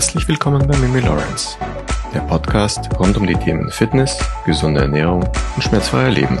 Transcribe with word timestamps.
Herzlich 0.00 0.28
willkommen 0.28 0.66
bei 0.66 0.74
Mimi 0.78 1.00
Lawrence, 1.00 1.58
der 2.14 2.20
Podcast 2.20 2.88
rund 2.98 3.18
um 3.18 3.26
die 3.26 3.34
Themen 3.34 3.70
Fitness, 3.70 4.18
gesunde 4.46 4.80
Ernährung 4.80 5.22
und 5.54 5.62
schmerzfreier 5.62 6.08
Leben. 6.08 6.38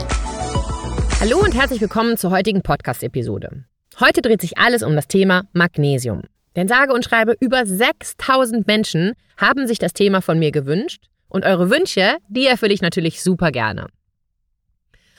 Hallo 1.20 1.40
und 1.40 1.54
herzlich 1.54 1.78
willkommen 1.82 2.16
zur 2.16 2.30
heutigen 2.30 2.62
Podcast-Episode. 2.62 3.66
Heute 4.00 4.22
dreht 4.22 4.40
sich 4.40 4.56
alles 4.56 4.82
um 4.82 4.96
das 4.96 5.08
Thema 5.08 5.42
Magnesium. 5.52 6.22
Denn 6.56 6.68
sage 6.68 6.94
und 6.94 7.04
schreibe, 7.04 7.36
über 7.38 7.66
6000 7.66 8.66
Menschen 8.66 9.12
haben 9.36 9.66
sich 9.66 9.78
das 9.78 9.92
Thema 9.92 10.22
von 10.22 10.38
mir 10.38 10.52
gewünscht 10.52 11.04
und 11.28 11.44
eure 11.44 11.68
Wünsche, 11.68 12.16
die 12.30 12.46
erfülle 12.46 12.72
ich 12.72 12.80
natürlich 12.80 13.22
super 13.22 13.52
gerne. 13.52 13.88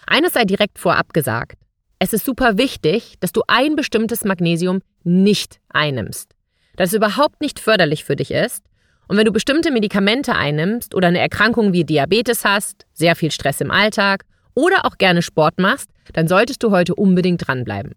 Eines 0.07 0.33
sei 0.33 0.45
direkt 0.45 0.79
vorab 0.79 1.13
gesagt. 1.13 1.59
Es 1.99 2.11
ist 2.11 2.25
super 2.25 2.57
wichtig, 2.57 3.17
dass 3.19 3.33
du 3.33 3.43
ein 3.45 3.75
bestimmtes 3.75 4.25
Magnesium 4.25 4.79
nicht 5.03 5.59
einnimmst. 5.69 6.33
Das 6.75 6.89
es 6.89 6.95
überhaupt 6.95 7.41
nicht 7.41 7.59
förderlich 7.59 8.03
für 8.03 8.15
dich 8.15 8.31
ist. 8.31 8.63
Und 9.07 9.17
wenn 9.17 9.25
du 9.25 9.31
bestimmte 9.31 9.71
Medikamente 9.71 10.35
einnimmst 10.35 10.95
oder 10.95 11.09
eine 11.09 11.19
Erkrankung 11.19 11.73
wie 11.73 11.83
Diabetes 11.83 12.45
hast, 12.45 12.85
sehr 12.93 13.15
viel 13.15 13.31
Stress 13.31 13.59
im 13.59 13.71
Alltag 13.71 14.23
oder 14.53 14.85
auch 14.85 14.97
gerne 14.97 15.21
Sport 15.21 15.59
machst, 15.59 15.89
dann 16.13 16.27
solltest 16.27 16.63
du 16.63 16.71
heute 16.71 16.95
unbedingt 16.95 17.45
dranbleiben. 17.45 17.93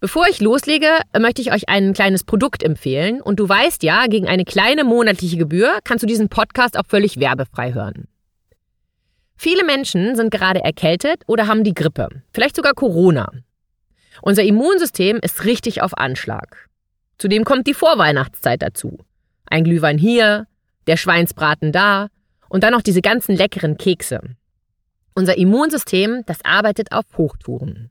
Bevor 0.00 0.26
ich 0.28 0.40
loslege, 0.40 0.86
möchte 1.18 1.42
ich 1.42 1.52
euch 1.52 1.68
ein 1.68 1.92
kleines 1.92 2.24
Produkt 2.24 2.62
empfehlen. 2.62 3.20
Und 3.20 3.38
du 3.38 3.46
weißt 3.46 3.82
ja, 3.82 4.06
gegen 4.06 4.28
eine 4.28 4.46
kleine 4.46 4.82
monatliche 4.82 5.36
Gebühr 5.36 5.78
kannst 5.84 6.02
du 6.02 6.06
diesen 6.06 6.30
Podcast 6.30 6.78
auch 6.78 6.86
völlig 6.88 7.20
werbefrei 7.20 7.74
hören. 7.74 8.08
Viele 9.36 9.64
Menschen 9.64 10.16
sind 10.16 10.30
gerade 10.30 10.62
erkältet 10.62 11.22
oder 11.26 11.46
haben 11.46 11.64
die 11.64 11.74
Grippe, 11.74 12.08
vielleicht 12.32 12.56
sogar 12.56 12.72
Corona. 12.72 13.30
Unser 14.22 14.42
Immunsystem 14.42 15.18
ist 15.22 15.44
richtig 15.44 15.82
auf 15.82 15.96
Anschlag. 15.96 16.68
Zudem 17.18 17.44
kommt 17.44 17.66
die 17.66 17.74
Vorweihnachtszeit 17.74 18.62
dazu. 18.62 18.98
Ein 19.46 19.64
Glühwein 19.64 19.98
hier, 19.98 20.46
der 20.86 20.96
Schweinsbraten 20.96 21.72
da 21.72 22.08
und 22.48 22.64
dann 22.64 22.72
noch 22.72 22.82
diese 22.82 23.02
ganzen 23.02 23.36
leckeren 23.36 23.76
Kekse. 23.76 24.20
Unser 25.14 25.36
Immunsystem, 25.36 26.22
das 26.26 26.44
arbeitet 26.44 26.92
auf 26.92 27.04
Hochtouren. 27.16 27.90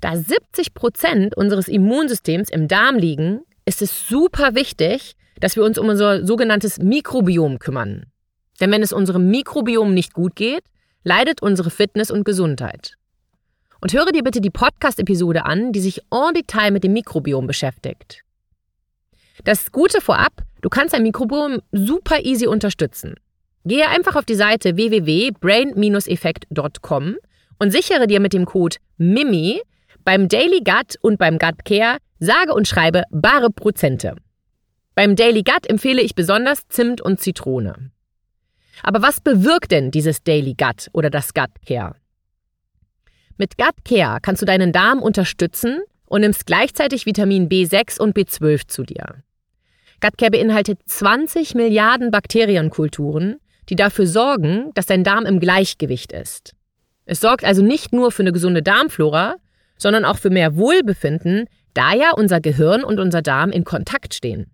Da 0.00 0.16
70 0.16 0.74
Prozent 0.74 1.36
unseres 1.36 1.68
Immunsystems 1.68 2.50
im 2.50 2.66
Darm 2.66 2.96
liegen, 2.96 3.42
ist 3.64 3.82
es 3.82 4.08
super 4.08 4.54
wichtig, 4.54 5.14
dass 5.38 5.56
wir 5.56 5.64
uns 5.64 5.78
um 5.78 5.88
unser 5.88 6.24
sogenanntes 6.26 6.78
Mikrobiom 6.78 7.58
kümmern. 7.58 8.06
Denn 8.60 8.70
wenn 8.70 8.82
es 8.82 8.92
unserem 8.92 9.30
Mikrobiom 9.30 9.94
nicht 9.94 10.12
gut 10.12 10.34
geht, 10.34 10.64
leidet 11.04 11.42
unsere 11.42 11.70
Fitness 11.70 12.10
und 12.10 12.24
Gesundheit. 12.24 12.96
Und 13.82 13.92
höre 13.92 14.10
dir 14.12 14.22
bitte 14.22 14.40
die 14.40 14.50
Podcast-Episode 14.50 15.44
an, 15.44 15.72
die 15.72 15.80
sich 15.80 16.02
en 16.12 16.34
Detail 16.34 16.70
mit 16.70 16.84
dem 16.84 16.92
Mikrobiom 16.92 17.48
beschäftigt. 17.48 18.22
Das 19.42 19.72
Gute 19.72 20.00
vorab, 20.00 20.44
du 20.60 20.68
kannst 20.68 20.94
dein 20.94 21.02
Mikrobiom 21.02 21.60
super 21.72 22.24
easy 22.24 22.46
unterstützen. 22.46 23.16
Gehe 23.64 23.88
einfach 23.88 24.14
auf 24.14 24.24
die 24.24 24.36
Seite 24.36 24.76
www.brain-effekt.com 24.76 27.16
und 27.58 27.72
sichere 27.72 28.06
dir 28.06 28.20
mit 28.20 28.34
dem 28.34 28.44
Code 28.44 28.76
MIMI 28.98 29.60
beim 30.04 30.28
Daily 30.28 30.60
Gut 30.60 30.94
und 31.00 31.18
beim 31.18 31.40
Gut 31.40 31.64
Care 31.64 31.96
sage 32.20 32.54
und 32.54 32.68
schreibe 32.68 33.02
bare 33.10 33.50
Prozente. 33.50 34.14
Beim 34.94 35.16
Daily 35.16 35.42
Gut 35.42 35.68
empfehle 35.68 36.02
ich 36.02 36.14
besonders 36.14 36.68
Zimt 36.68 37.00
und 37.00 37.18
Zitrone. 37.18 37.90
Aber 38.84 39.02
was 39.02 39.20
bewirkt 39.20 39.72
denn 39.72 39.90
dieses 39.90 40.22
Daily 40.22 40.54
Gut 40.54 40.86
oder 40.92 41.10
das 41.10 41.34
Gut 41.34 41.50
Care? 41.66 41.96
Mit 43.38 43.56
Gut 43.56 43.84
Care 43.84 44.18
kannst 44.20 44.42
du 44.42 44.46
deinen 44.46 44.72
Darm 44.72 45.00
unterstützen 45.00 45.80
und 46.04 46.20
nimmst 46.20 46.46
gleichzeitig 46.46 47.06
Vitamin 47.06 47.48
B6 47.48 48.00
und 48.00 48.16
B12 48.16 48.68
zu 48.68 48.82
dir. 48.84 49.22
Gut 50.00 50.18
Care 50.18 50.30
beinhaltet 50.30 50.80
20 50.86 51.54
Milliarden 51.54 52.10
Bakterienkulturen, 52.10 53.36
die 53.68 53.76
dafür 53.76 54.06
sorgen, 54.06 54.70
dass 54.74 54.86
dein 54.86 55.04
Darm 55.04 55.24
im 55.24 55.40
Gleichgewicht 55.40 56.12
ist. 56.12 56.54
Es 57.04 57.20
sorgt 57.20 57.44
also 57.44 57.62
nicht 57.62 57.92
nur 57.92 58.12
für 58.12 58.22
eine 58.22 58.32
gesunde 58.32 58.62
Darmflora, 58.62 59.36
sondern 59.76 60.04
auch 60.04 60.18
für 60.18 60.30
mehr 60.30 60.56
Wohlbefinden, 60.56 61.46
da 61.74 61.94
ja 61.94 62.12
unser 62.12 62.40
Gehirn 62.40 62.84
und 62.84 63.00
unser 63.00 63.22
Darm 63.22 63.50
in 63.50 63.64
Kontakt 63.64 64.14
stehen. 64.14 64.50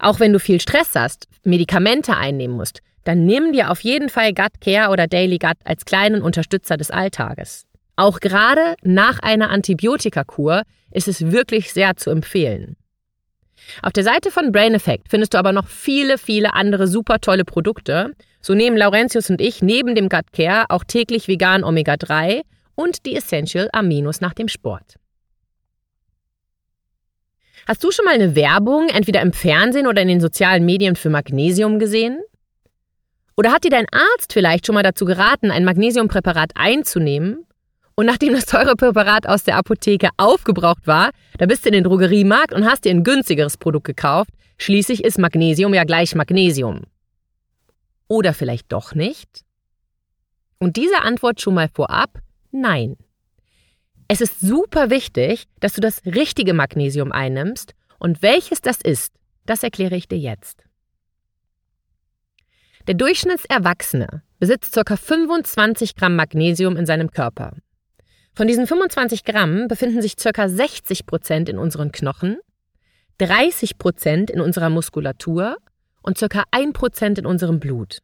Auch 0.00 0.20
wenn 0.20 0.32
du 0.32 0.40
viel 0.40 0.60
Stress 0.60 0.94
hast, 0.94 1.28
Medikamente 1.44 2.16
einnehmen 2.16 2.56
musst, 2.56 2.80
dann 3.04 3.24
nimm 3.24 3.52
dir 3.52 3.70
auf 3.70 3.80
jeden 3.80 4.08
Fall 4.08 4.34
Gut 4.34 4.60
Care 4.60 4.90
oder 4.90 5.06
Daily 5.06 5.38
Gut 5.38 5.56
als 5.64 5.84
kleinen 5.84 6.22
Unterstützer 6.22 6.76
des 6.76 6.90
Alltages. 6.90 7.67
Auch 7.98 8.20
gerade 8.20 8.76
nach 8.82 9.18
einer 9.18 9.50
Antibiotikakur 9.50 10.62
ist 10.92 11.08
es 11.08 11.32
wirklich 11.32 11.72
sehr 11.72 11.96
zu 11.96 12.10
empfehlen. 12.10 12.76
Auf 13.82 13.92
der 13.92 14.04
Seite 14.04 14.30
von 14.30 14.52
Brain 14.52 14.72
Effect 14.74 15.08
findest 15.08 15.34
du 15.34 15.38
aber 15.38 15.50
noch 15.50 15.66
viele, 15.66 16.16
viele 16.16 16.54
andere 16.54 16.86
super 16.86 17.18
tolle 17.18 17.44
Produkte. 17.44 18.12
So 18.40 18.54
nehmen 18.54 18.76
Laurentius 18.76 19.30
und 19.30 19.40
ich 19.40 19.62
neben 19.62 19.96
dem 19.96 20.08
Gut 20.08 20.32
Care 20.32 20.66
auch 20.68 20.84
täglich 20.84 21.26
vegan 21.26 21.64
Omega 21.64 21.96
3 21.96 22.42
und 22.76 23.04
die 23.04 23.16
Essential 23.16 23.68
Aminos 23.72 24.20
nach 24.20 24.32
dem 24.32 24.46
Sport. 24.46 24.94
Hast 27.66 27.82
du 27.82 27.90
schon 27.90 28.04
mal 28.04 28.14
eine 28.14 28.36
Werbung 28.36 28.90
entweder 28.90 29.22
im 29.22 29.32
Fernsehen 29.32 29.88
oder 29.88 30.02
in 30.02 30.08
den 30.08 30.20
sozialen 30.20 30.64
Medien 30.64 30.94
für 30.94 31.10
Magnesium 31.10 31.80
gesehen? 31.80 32.20
Oder 33.36 33.50
hat 33.50 33.64
dir 33.64 33.70
dein 33.70 33.86
Arzt 33.90 34.32
vielleicht 34.32 34.66
schon 34.66 34.76
mal 34.76 34.84
dazu 34.84 35.04
geraten, 35.04 35.50
ein 35.50 35.64
Magnesiumpräparat 35.64 36.52
einzunehmen? 36.54 37.44
Und 37.98 38.06
nachdem 38.06 38.32
das 38.32 38.46
teure 38.46 38.76
Präparat 38.76 39.26
aus 39.26 39.42
der 39.42 39.56
Apotheke 39.56 40.10
aufgebraucht 40.18 40.86
war, 40.86 41.10
da 41.36 41.46
bist 41.46 41.64
du 41.64 41.70
in 41.70 41.72
den 41.72 41.82
Drogeriemarkt 41.82 42.52
und 42.52 42.64
hast 42.64 42.84
dir 42.84 42.90
ein 42.90 43.02
günstigeres 43.02 43.56
Produkt 43.56 43.86
gekauft. 43.86 44.30
Schließlich 44.56 45.02
ist 45.02 45.18
Magnesium 45.18 45.74
ja 45.74 45.82
gleich 45.82 46.14
Magnesium. 46.14 46.82
Oder 48.06 48.34
vielleicht 48.34 48.70
doch 48.70 48.94
nicht? 48.94 49.42
Und 50.58 50.76
diese 50.76 51.00
Antwort 51.00 51.40
schon 51.40 51.54
mal 51.54 51.68
vorab, 51.74 52.20
nein. 52.52 52.96
Es 54.06 54.20
ist 54.20 54.38
super 54.38 54.90
wichtig, 54.90 55.46
dass 55.58 55.72
du 55.72 55.80
das 55.80 56.06
richtige 56.06 56.54
Magnesium 56.54 57.10
einnimmst 57.10 57.74
und 57.98 58.22
welches 58.22 58.60
das 58.60 58.80
ist, 58.80 59.12
das 59.44 59.64
erkläre 59.64 59.96
ich 59.96 60.06
dir 60.06 60.18
jetzt. 60.18 60.62
Der 62.86 62.94
Durchschnittserwachsene 62.94 64.22
besitzt 64.38 64.72
ca. 64.72 64.96
25 64.96 65.96
Gramm 65.96 66.14
Magnesium 66.14 66.76
in 66.76 66.86
seinem 66.86 67.10
Körper. 67.10 67.56
Von 68.38 68.46
diesen 68.46 68.68
25 68.68 69.24
Gramm 69.24 69.66
befinden 69.66 70.00
sich 70.00 70.14
ca. 70.16 70.48
60 70.48 71.06
Prozent 71.06 71.48
in 71.48 71.58
unseren 71.58 71.90
Knochen, 71.90 72.38
30 73.18 73.78
Prozent 73.78 74.30
in 74.30 74.40
unserer 74.40 74.70
Muskulatur 74.70 75.56
und 76.02 76.20
ca. 76.20 76.44
1 76.52 76.72
Prozent 76.72 77.18
in 77.18 77.26
unserem 77.26 77.58
Blut. 77.58 77.98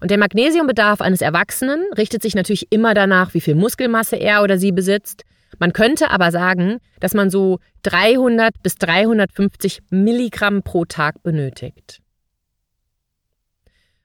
Und 0.00 0.10
der 0.10 0.18
Magnesiumbedarf 0.18 1.00
eines 1.00 1.20
Erwachsenen 1.20 1.84
richtet 1.96 2.20
sich 2.22 2.34
natürlich 2.34 2.72
immer 2.72 2.94
danach, 2.94 3.32
wie 3.32 3.40
viel 3.40 3.54
Muskelmasse 3.54 4.16
er 4.16 4.42
oder 4.42 4.58
sie 4.58 4.72
besitzt. 4.72 5.22
Man 5.60 5.72
könnte 5.72 6.10
aber 6.10 6.32
sagen, 6.32 6.78
dass 6.98 7.14
man 7.14 7.30
so 7.30 7.60
300 7.84 8.60
bis 8.60 8.74
350 8.74 9.82
Milligramm 9.90 10.64
pro 10.64 10.84
Tag 10.84 11.22
benötigt. 11.22 12.00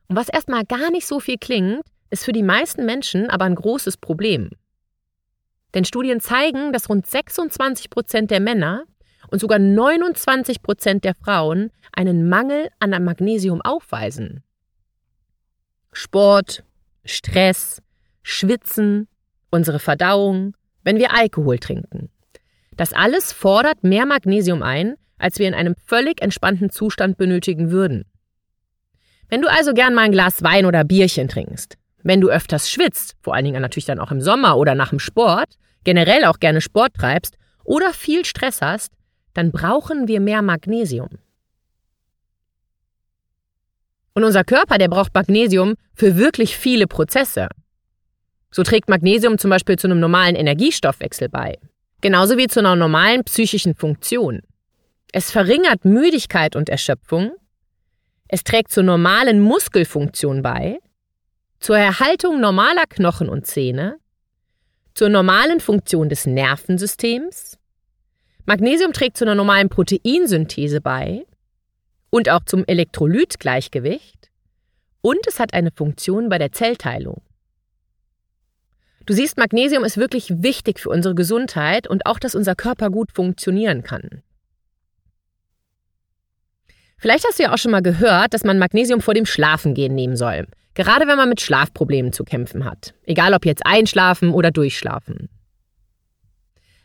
Und 0.09 0.15
was 0.15 0.29
erstmal 0.29 0.63
gar 0.63 0.91
nicht 0.91 1.07
so 1.07 1.19
viel 1.19 1.39
klingt, 1.39 1.81
ist 2.11 2.25
für 2.25 2.33
die 2.33 2.43
meisten 2.43 2.85
Menschen 2.85 3.31
aber 3.31 3.45
ein 3.45 3.55
großes 3.55 3.97
Problem. 3.97 4.51
Denn 5.73 5.85
Studien 5.85 6.19
zeigen, 6.19 6.73
dass 6.73 6.89
rund 6.89 7.05
26 7.05 7.89
Prozent 7.89 8.31
der 8.31 8.39
Männer 8.39 8.83
und 9.29 9.39
sogar 9.39 9.59
29 9.59 10.61
Prozent 10.61 11.03
der 11.03 11.15
Frauen 11.15 11.71
einen 11.91 12.27
Mangel 12.27 12.69
an 12.79 12.91
Magnesium 13.03 13.61
aufweisen. 13.61 14.43
Sport, 15.91 16.63
Stress, 17.05 17.81
Schwitzen, 18.21 19.07
unsere 19.51 19.79
Verdauung, 19.79 20.55
wenn 20.83 20.97
wir 20.97 21.15
Alkohol 21.15 21.59
trinken. 21.59 22.09
Das 22.75 22.93
alles 22.93 23.33
fordert 23.33 23.83
mehr 23.83 24.05
Magnesium 24.05 24.63
ein, 24.63 24.95
als 25.17 25.39
wir 25.39 25.47
in 25.47 25.53
einem 25.53 25.75
völlig 25.75 26.21
entspannten 26.21 26.69
Zustand 26.69 27.17
benötigen 27.17 27.71
würden. 27.71 28.05
Wenn 29.27 29.41
du 29.41 29.49
also 29.49 29.73
gern 29.73 29.93
mal 29.93 30.03
ein 30.03 30.11
Glas 30.11 30.43
Wein 30.43 30.65
oder 30.65 30.83
Bierchen 30.83 31.27
trinkst, 31.27 31.77
wenn 32.03 32.21
du 32.21 32.29
öfters 32.29 32.69
schwitzt, 32.69 33.15
vor 33.21 33.35
allen 33.35 33.45
Dingen 33.45 33.61
natürlich 33.61 33.85
dann 33.85 33.99
auch 33.99 34.11
im 34.11 34.21
Sommer 34.21 34.57
oder 34.57 34.75
nach 34.75 34.89
dem 34.89 34.99
Sport, 34.99 35.57
generell 35.83 36.25
auch 36.25 36.39
gerne 36.39 36.61
Sport 36.61 36.93
treibst 36.95 37.37
oder 37.63 37.93
viel 37.93 38.25
Stress 38.25 38.61
hast, 38.61 38.93
dann 39.33 39.51
brauchen 39.51 40.07
wir 40.07 40.19
mehr 40.19 40.41
Magnesium. 40.41 41.09
Und 44.13 44.23
unser 44.23 44.43
Körper, 44.43 44.77
der 44.77 44.87
braucht 44.87 45.13
Magnesium 45.13 45.75
für 45.93 46.17
wirklich 46.17 46.57
viele 46.57 46.87
Prozesse. 46.87 47.47
So 48.51 48.63
trägt 48.63 48.89
Magnesium 48.89 49.37
zum 49.37 49.49
Beispiel 49.49 49.77
zu 49.77 49.87
einem 49.87 49.99
normalen 49.99 50.35
Energiestoffwechsel 50.35 51.29
bei. 51.29 51.57
Genauso 52.01 52.37
wie 52.37 52.47
zu 52.47 52.59
einer 52.59 52.75
normalen 52.75 53.23
psychischen 53.23 53.75
Funktion. 53.75 54.41
Es 55.11 55.31
verringert 55.31 55.85
Müdigkeit 55.85 56.55
und 56.55 56.69
Erschöpfung 56.69 57.31
es 58.31 58.43
trägt 58.43 58.71
zur 58.71 58.83
normalen 58.83 59.41
Muskelfunktion 59.41 60.43
bei, 60.43 60.77
zur 61.59 61.77
Erhaltung 61.77 62.39
normaler 62.39 62.85
Knochen 62.87 63.29
und 63.29 63.45
Zähne, 63.45 63.99
zur 64.93 65.09
normalen 65.09 65.59
Funktion 65.59 66.09
des 66.09 66.25
Nervensystems. 66.25 67.57
Magnesium 68.45 68.93
trägt 68.93 69.17
zu 69.17 69.25
einer 69.25 69.35
normalen 69.35 69.69
Proteinsynthese 69.69 70.81
bei 70.81 71.25
und 72.09 72.29
auch 72.29 72.43
zum 72.45 72.65
Elektrolytgleichgewicht 72.65 74.31
und 75.01 75.19
es 75.27 75.39
hat 75.39 75.53
eine 75.53 75.71
Funktion 75.71 76.29
bei 76.29 76.37
der 76.37 76.51
Zellteilung. 76.51 77.21
Du 79.05 79.13
siehst, 79.13 79.37
Magnesium 79.37 79.83
ist 79.83 79.97
wirklich 79.97 80.43
wichtig 80.43 80.79
für 80.79 80.89
unsere 80.89 81.15
Gesundheit 81.15 81.87
und 81.87 82.05
auch, 82.05 82.19
dass 82.19 82.35
unser 82.35 82.55
Körper 82.55 82.89
gut 82.89 83.11
funktionieren 83.11 83.83
kann. 83.83 84.21
Vielleicht 86.97 87.25
hast 87.25 87.39
du 87.39 87.43
ja 87.43 87.53
auch 87.53 87.57
schon 87.57 87.71
mal 87.71 87.81
gehört, 87.81 88.33
dass 88.33 88.43
man 88.43 88.59
Magnesium 88.59 89.01
vor 89.01 89.13
dem 89.13 89.25
Schlafengehen 89.25 89.95
nehmen 89.95 90.15
soll. 90.15 90.45
Gerade 90.79 91.07
wenn 91.07 91.17
man 91.17 91.27
mit 91.27 91.41
Schlafproblemen 91.41 92.13
zu 92.13 92.23
kämpfen 92.23 92.63
hat. 92.63 92.93
Egal 93.03 93.33
ob 93.33 93.45
jetzt 93.45 93.65
einschlafen 93.65 94.31
oder 94.31 94.49
durchschlafen. 94.49 95.27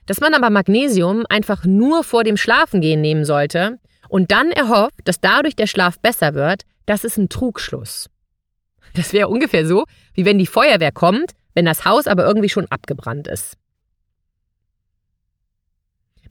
Dass 0.07 0.19
man 0.19 0.35
aber 0.35 0.51
Magnesium 0.51 1.25
einfach 1.29 1.65
nur 1.65 2.03
vor 2.03 2.25
dem 2.25 2.37
Schlafengehen 2.37 3.01
nehmen 3.01 3.25
sollte 3.25 3.79
und 4.09 4.33
dann 4.33 4.51
erhofft, 4.51 4.99
dass 5.05 5.21
dadurch 5.21 5.55
der 5.55 5.69
Schlaf 5.69 6.01
besser 6.01 6.35
wird, 6.35 6.63
das 6.87 7.05
ist 7.05 7.19
ein 7.19 7.29
Trugschluss. 7.29 8.11
Das 8.95 9.13
wäre 9.13 9.29
ungefähr 9.29 9.65
so, 9.65 9.85
wie 10.13 10.25
wenn 10.25 10.41
die 10.41 10.49
Feuerwehr 10.49 10.91
kommt, 10.91 11.31
wenn 11.55 11.65
das 11.65 11.85
Haus 11.85 12.09
aber 12.09 12.27
irgendwie 12.27 12.49
schon 12.49 12.67
abgebrannt 12.71 13.29
ist. 13.29 13.57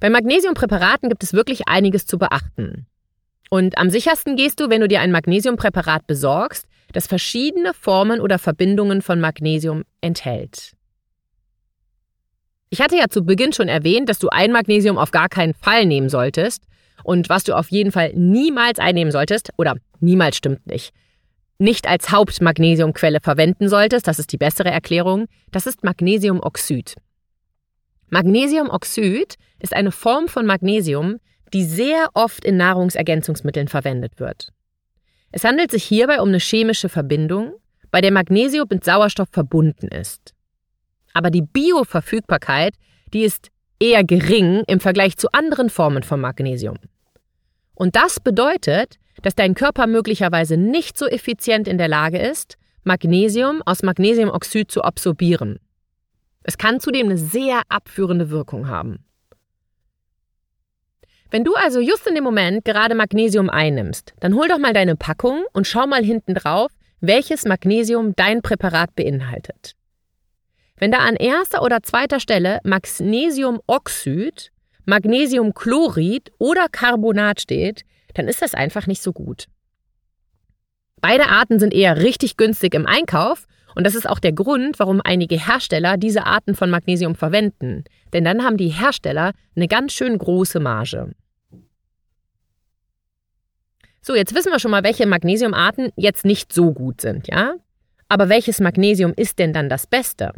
Bei 0.01 0.09
Magnesiumpräparaten 0.09 1.07
gibt 1.07 1.23
es 1.23 1.31
wirklich 1.31 1.69
einiges 1.69 2.05
zu 2.07 2.17
beachten. 2.17 2.87
Und 3.49 3.77
am 3.77 3.89
sichersten 3.89 4.35
gehst 4.35 4.59
du, 4.59 4.69
wenn 4.69 4.81
du 4.81 4.89
dir 4.89 4.99
ein 4.99 5.13
Magnesiumpräparat 5.13 6.07
besorgst, 6.07 6.67
das 6.93 7.07
verschiedene 7.07 7.73
Formen 7.73 8.21
oder 8.21 8.39
Verbindungen 8.39 9.01
von 9.01 9.19
Magnesium 9.19 9.83
enthält. 9.99 10.71
Ich 12.69 12.81
hatte 12.81 12.95
ja 12.97 13.07
zu 13.09 13.23
Beginn 13.23 13.53
schon 13.53 13.67
erwähnt, 13.67 14.09
dass 14.09 14.19
du 14.19 14.29
ein 14.29 14.51
Magnesium 14.51 14.97
auf 14.97 15.11
gar 15.11 15.29
keinen 15.29 15.53
Fall 15.53 15.85
nehmen 15.85 16.09
solltest 16.09 16.63
und 17.03 17.29
was 17.29 17.43
du 17.43 17.53
auf 17.53 17.69
jeden 17.69 17.91
Fall 17.91 18.13
niemals 18.15 18.79
einnehmen 18.79 19.11
solltest, 19.11 19.51
oder 19.57 19.75
niemals 19.99 20.37
stimmt 20.37 20.65
nicht, 20.65 20.93
nicht 21.59 21.87
als 21.87 22.11
Hauptmagnesiumquelle 22.11 23.19
verwenden 23.21 23.69
solltest, 23.69 24.07
das 24.07 24.19
ist 24.19 24.31
die 24.31 24.37
bessere 24.37 24.71
Erklärung, 24.71 25.27
das 25.51 25.67
ist 25.67 25.83
Magnesiumoxid. 25.83 26.95
Magnesiumoxid 28.09 29.35
ist 29.59 29.73
eine 29.73 29.91
Form 29.91 30.27
von 30.27 30.45
Magnesium, 30.45 31.19
die 31.53 31.63
sehr 31.63 32.09
oft 32.13 32.43
in 32.43 32.57
Nahrungsergänzungsmitteln 32.57 33.67
verwendet 33.67 34.19
wird. 34.19 34.49
Es 35.35 35.43
handelt 35.43 35.71
sich 35.71 35.83
hierbei 35.83 36.21
um 36.21 36.29
eine 36.29 36.37
chemische 36.37 36.89
Verbindung, 36.89 37.55
bei 37.89 38.01
der 38.01 38.11
Magnesium 38.11 38.67
mit 38.69 38.85
Sauerstoff 38.85 39.29
verbunden 39.31 39.87
ist. 39.87 40.35
Aber 41.15 41.31
die 41.31 41.41
Bioverfügbarkeit, 41.41 42.75
die 43.13 43.23
ist 43.23 43.49
eher 43.79 44.03
gering 44.03 44.63
im 44.67 44.79
Vergleich 44.79 45.17
zu 45.17 45.27
anderen 45.31 45.71
Formen 45.71 46.03
von 46.03 46.21
Magnesium. 46.21 46.77
Und 47.73 47.95
das 47.95 48.19
bedeutet, 48.19 48.99
dass 49.23 49.33
dein 49.33 49.55
Körper 49.55 49.87
möglicherweise 49.87 50.55
nicht 50.55 50.99
so 50.99 51.07
effizient 51.07 51.67
in 51.67 51.79
der 51.79 51.87
Lage 51.87 52.19
ist, 52.19 52.57
Magnesium 52.83 53.63
aus 53.65 53.81
Magnesiumoxid 53.81 54.69
zu 54.69 54.83
absorbieren. 54.83 55.57
Es 56.43 56.59
kann 56.59 56.79
zudem 56.79 57.07
eine 57.07 57.17
sehr 57.17 57.63
abführende 57.69 58.29
Wirkung 58.29 58.67
haben. 58.67 59.03
Wenn 61.33 61.43
du 61.43 61.55
also 61.55 61.79
just 61.79 62.05
in 62.05 62.13
dem 62.13 62.23
Moment 62.23 62.63
gerade 62.63 62.93
Magnesium 62.93 63.49
einnimmst, 63.49 64.13
dann 64.19 64.35
hol 64.35 64.47
doch 64.47 64.59
mal 64.59 64.71
deine 64.71 64.95
Packung 64.95 65.43
und 65.51 65.65
schau 65.65 65.87
mal 65.87 66.03
hinten 66.03 66.35
drauf, 66.35 66.69
welches 67.01 67.45
Magnesium 67.45 68.15
dein 68.15 68.43
Präparat 68.43 68.95
beinhaltet. 68.95 69.73
Wenn 70.77 70.91
da 70.91 70.99
an 70.99 71.15
erster 71.15 71.63
oder 71.63 71.81
zweiter 71.81 72.19
Stelle 72.19 72.59
Magnesiumoxid, 72.63 74.51
Magnesiumchlorid 74.85 76.31
oder 76.37 76.67
Carbonat 76.71 77.41
steht, 77.41 77.81
dann 78.13 78.27
ist 78.27 78.43
das 78.43 78.53
einfach 78.53 78.85
nicht 78.85 79.01
so 79.01 79.11
gut. 79.11 79.45
Beide 81.01 81.29
Arten 81.29 81.57
sind 81.57 81.73
eher 81.73 81.97
richtig 81.97 82.37
günstig 82.37 82.75
im 82.75 82.85
Einkauf 82.85 83.47
und 83.73 83.87
das 83.87 83.95
ist 83.95 84.07
auch 84.07 84.19
der 84.19 84.33
Grund, 84.33 84.77
warum 84.77 85.01
einige 85.03 85.43
Hersteller 85.43 85.97
diese 85.97 86.27
Arten 86.27 86.53
von 86.53 86.69
Magnesium 86.69 87.15
verwenden. 87.15 87.85
Denn 88.13 88.23
dann 88.23 88.43
haben 88.43 88.57
die 88.57 88.67
Hersteller 88.67 89.31
eine 89.55 89.67
ganz 89.67 89.93
schön 89.93 90.15
große 90.15 90.59
Marge. 90.59 91.15
So, 94.05 94.15
jetzt 94.15 94.35
wissen 94.35 94.51
wir 94.51 94.59
schon 94.59 94.71
mal, 94.71 94.83
welche 94.83 95.05
Magnesiumarten 95.05 95.93
jetzt 95.95 96.25
nicht 96.25 96.51
so 96.51 96.73
gut 96.73 96.99
sind, 96.99 97.29
ja? 97.29 97.53
Aber 98.09 98.27
welches 98.27 98.59
Magnesium 98.59 99.13
ist 99.15 99.39
denn 99.39 99.53
dann 99.53 99.69
das 99.69 99.87
Beste? 99.87 100.33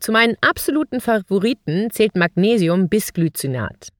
Zu 0.00 0.10
meinen 0.10 0.36
absoluten 0.40 1.00
Favoriten 1.00 1.90
zählt 1.92 2.16
Magnesium 2.16 2.88
Bisglycinat. 2.88 3.90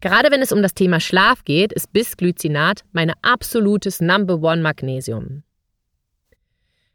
Gerade 0.00 0.30
wenn 0.30 0.42
es 0.42 0.52
um 0.52 0.62
das 0.62 0.74
Thema 0.74 1.00
Schlaf 1.00 1.42
geht, 1.42 1.72
ist 1.72 1.92
Bisglycinat 1.92 2.84
mein 2.92 3.12
absolutes 3.22 4.00
Number 4.00 4.40
One 4.40 4.62
Magnesium. 4.62 5.42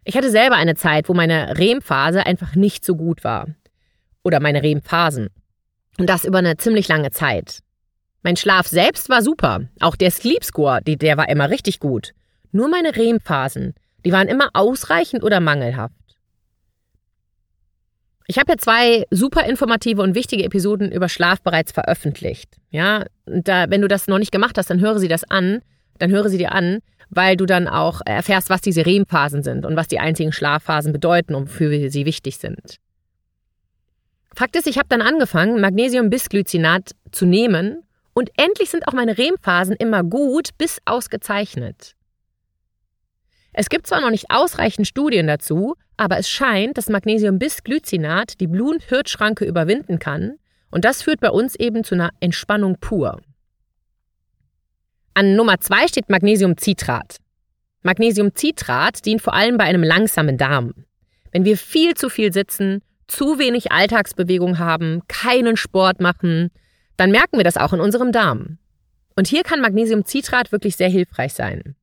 Ich 0.06 0.16
hatte 0.16 0.32
selber 0.32 0.56
eine 0.56 0.76
Zeit, 0.76 1.10
wo 1.10 1.14
meine 1.14 1.58
REM-Phase 1.58 2.26
einfach 2.26 2.56
nicht 2.56 2.86
so 2.86 2.96
gut 2.96 3.26
war. 3.26 3.50
Oder 4.24 4.40
meine 4.40 4.64
REM-Phasen. 4.64 5.28
Und 5.98 6.10
das 6.10 6.24
über 6.24 6.38
eine 6.38 6.56
ziemlich 6.56 6.88
lange 6.88 7.12
Zeit. 7.12 7.60
Mein 8.24 8.38
Schlaf 8.38 8.68
selbst 8.68 9.10
war 9.10 9.22
super. 9.22 9.68
Auch 9.82 9.98
der 9.98 10.10
Sleep 10.10 10.44
Score, 10.44 10.82
der 10.82 11.18
war 11.18 11.28
immer 11.28 11.50
richtig 11.50 11.80
gut. 11.80 12.14
Nur 12.54 12.70
meine 12.70 12.96
REM-Phasen, 12.96 13.74
die 14.06 14.12
waren 14.14 14.30
immer 14.30 14.50
ausreichend 14.54 15.24
oder 15.24 15.42
mangelhaft. 15.42 15.94
Ich 18.28 18.40
habe 18.40 18.54
ja 18.54 18.58
zwei 18.58 19.06
super 19.12 19.46
informative 19.46 20.02
und 20.02 20.16
wichtige 20.16 20.46
Episoden 20.46 20.92
über 20.92 21.10
Schlaf 21.10 21.42
bereits 21.42 21.74
veröffentlicht. 21.74 22.58
Ja, 22.70 23.06
da, 23.26 23.70
wenn 23.70 23.82
du 23.82 23.90
das 23.90 24.08
noch 24.08 24.20
nicht 24.20 24.32
gemacht 24.32 24.58
hast, 24.58 24.70
dann 24.70 24.80
höre 24.80 25.00
sie 25.00 25.10
das 25.10 25.30
an, 25.30 25.62
dann 26.00 26.10
höre 26.10 26.30
sie 26.30 26.38
dir 26.38 26.54
an, 26.54 26.80
weil 27.10 27.36
du 27.36 27.46
dann 27.46 27.68
auch 27.68 28.00
erfährst, 28.06 28.50
was 28.50 28.62
diese 28.62 28.86
REM-Phasen 28.86 29.44
sind 29.44 29.66
und 29.66 29.76
was 29.76 29.90
die 29.90 30.00
einzigen 30.00 30.32
Schlafphasen 30.32 30.94
bedeuten 30.94 31.36
und 31.36 31.50
wofür 31.50 31.90
sie 31.90 32.06
wichtig 32.06 32.38
sind. 32.38 32.78
Fakt 34.34 34.56
ist, 34.56 34.68
ich 34.68 34.78
habe 34.78 34.88
dann 34.88 35.02
angefangen, 35.02 35.60
Magnesium-Bisglycinat 35.60 36.96
zu 37.12 37.26
nehmen 37.26 37.84
und 38.14 38.32
endlich 38.38 38.70
sind 38.70 38.88
auch 38.88 38.94
meine 38.94 39.18
REM-Phasen 39.18 39.76
immer 39.76 40.04
gut 40.04 40.50
bis 40.58 40.80
ausgezeichnet. 40.86 41.96
Es 43.54 43.70
gibt 43.70 43.86
zwar 43.88 44.02
noch 44.02 44.10
nicht 44.10 44.30
ausreichend 44.30 44.88
Studien 44.88 45.28
dazu, 45.28 45.76
aber 45.96 46.18
es 46.18 46.30
scheint, 46.30 46.78
dass 46.78 46.90
Magnesium-Bisglycinat 46.90 48.40
die 48.40 48.48
Blut-Hirn-Schranke 48.48 49.46
überwinden 49.46 50.00
kann 50.00 50.38
und 50.72 50.86
das 50.86 51.04
führt 51.04 51.20
bei 51.20 51.30
uns 51.30 51.56
eben 51.56 51.84
zu 51.84 51.94
einer 51.94 52.10
Entspannung 52.20 52.78
pur. 52.80 53.22
An 55.14 55.36
Nummer 55.36 55.60
zwei 55.60 55.88
steht 55.88 56.10
Magnesiumcitrat. 56.10 57.18
Magnesiumcitrat 57.84 59.06
dient 59.06 59.22
vor 59.22 59.36
allem 59.36 59.58
bei 59.58 59.66
einem 59.66 59.84
langsamen 59.84 60.40
Darm. 60.40 60.74
Wenn 61.32 61.46
wir 61.46 61.58
viel 61.58 61.94
zu 61.94 62.10
viel 62.10 62.34
sitzen, 62.34 62.82
zu 63.08 63.38
wenig 63.38 63.72
Alltagsbewegung 63.72 64.58
haben, 64.58 65.02
keinen 65.08 65.58
Sport 65.58 66.00
machen, 66.00 66.50
dann 66.98 67.12
merken 67.12 67.38
wir 67.38 67.44
das 67.44 67.58
auch 67.58 67.74
in 67.74 67.80
unserem 67.80 68.12
Darm. 68.12 68.58
Und 69.16 69.28
hier 69.28 69.44
kann 69.44 69.62
Magnesiumcitrat 69.62 70.52
wirklich 70.52 70.76
sehr 70.76 70.90
hilfreich 70.90 71.34
sein. 71.34 71.76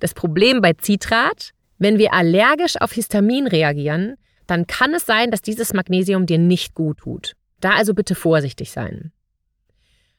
Das 0.00 0.14
Problem 0.14 0.60
bei 0.60 0.72
Citrat, 0.80 1.50
wenn 1.78 1.98
wir 1.98 2.12
allergisch 2.12 2.80
auf 2.80 2.92
Histamin 2.92 3.46
reagieren, 3.46 4.16
dann 4.46 4.66
kann 4.66 4.94
es 4.94 5.06
sein, 5.06 5.30
dass 5.30 5.42
dieses 5.42 5.72
Magnesium 5.72 6.26
dir 6.26 6.38
nicht 6.38 6.74
gut 6.74 6.98
tut. 6.98 7.32
Da 7.60 7.70
also 7.70 7.94
bitte 7.94 8.14
vorsichtig 8.14 8.70
sein. 8.70 9.12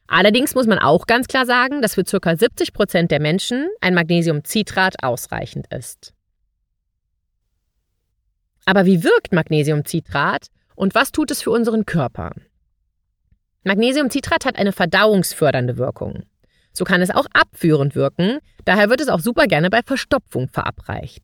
Allerdings 0.07 0.55
muss 0.55 0.67
man 0.67 0.79
auch 0.79 1.07
ganz 1.07 1.27
klar 1.27 1.45
sagen, 1.45 1.81
dass 1.81 1.95
für 1.95 2.03
ca. 2.03 2.35
70 2.35 2.73
Prozent 2.73 3.11
der 3.11 3.19
Menschen 3.19 3.69
ein 3.81 3.93
Magnesiumcitrat 3.93 5.03
ausreichend 5.03 5.67
ist. 5.73 6.13
Aber 8.65 8.85
wie 8.85 9.03
wirkt 9.03 9.31
Magnesiumcitrat 9.31 10.47
und 10.75 10.95
was 10.95 11.11
tut 11.11 11.31
es 11.31 11.41
für 11.41 11.51
unseren 11.51 11.85
Körper? 11.85 12.31
Magnesiumcitrat 13.65 14.45
hat 14.45 14.57
eine 14.57 14.71
verdauungsfördernde 14.71 15.77
Wirkung. 15.77 16.23
So 16.71 16.85
kann 16.85 17.01
es 17.01 17.09
auch 17.09 17.25
abführend 17.33 17.95
wirken, 17.95 18.37
daher 18.63 18.91
wird 18.91 19.01
es 19.01 19.09
auch 19.09 19.19
super 19.19 19.47
gerne 19.47 19.71
bei 19.71 19.81
Verstopfung 19.83 20.49
verabreicht. 20.49 21.23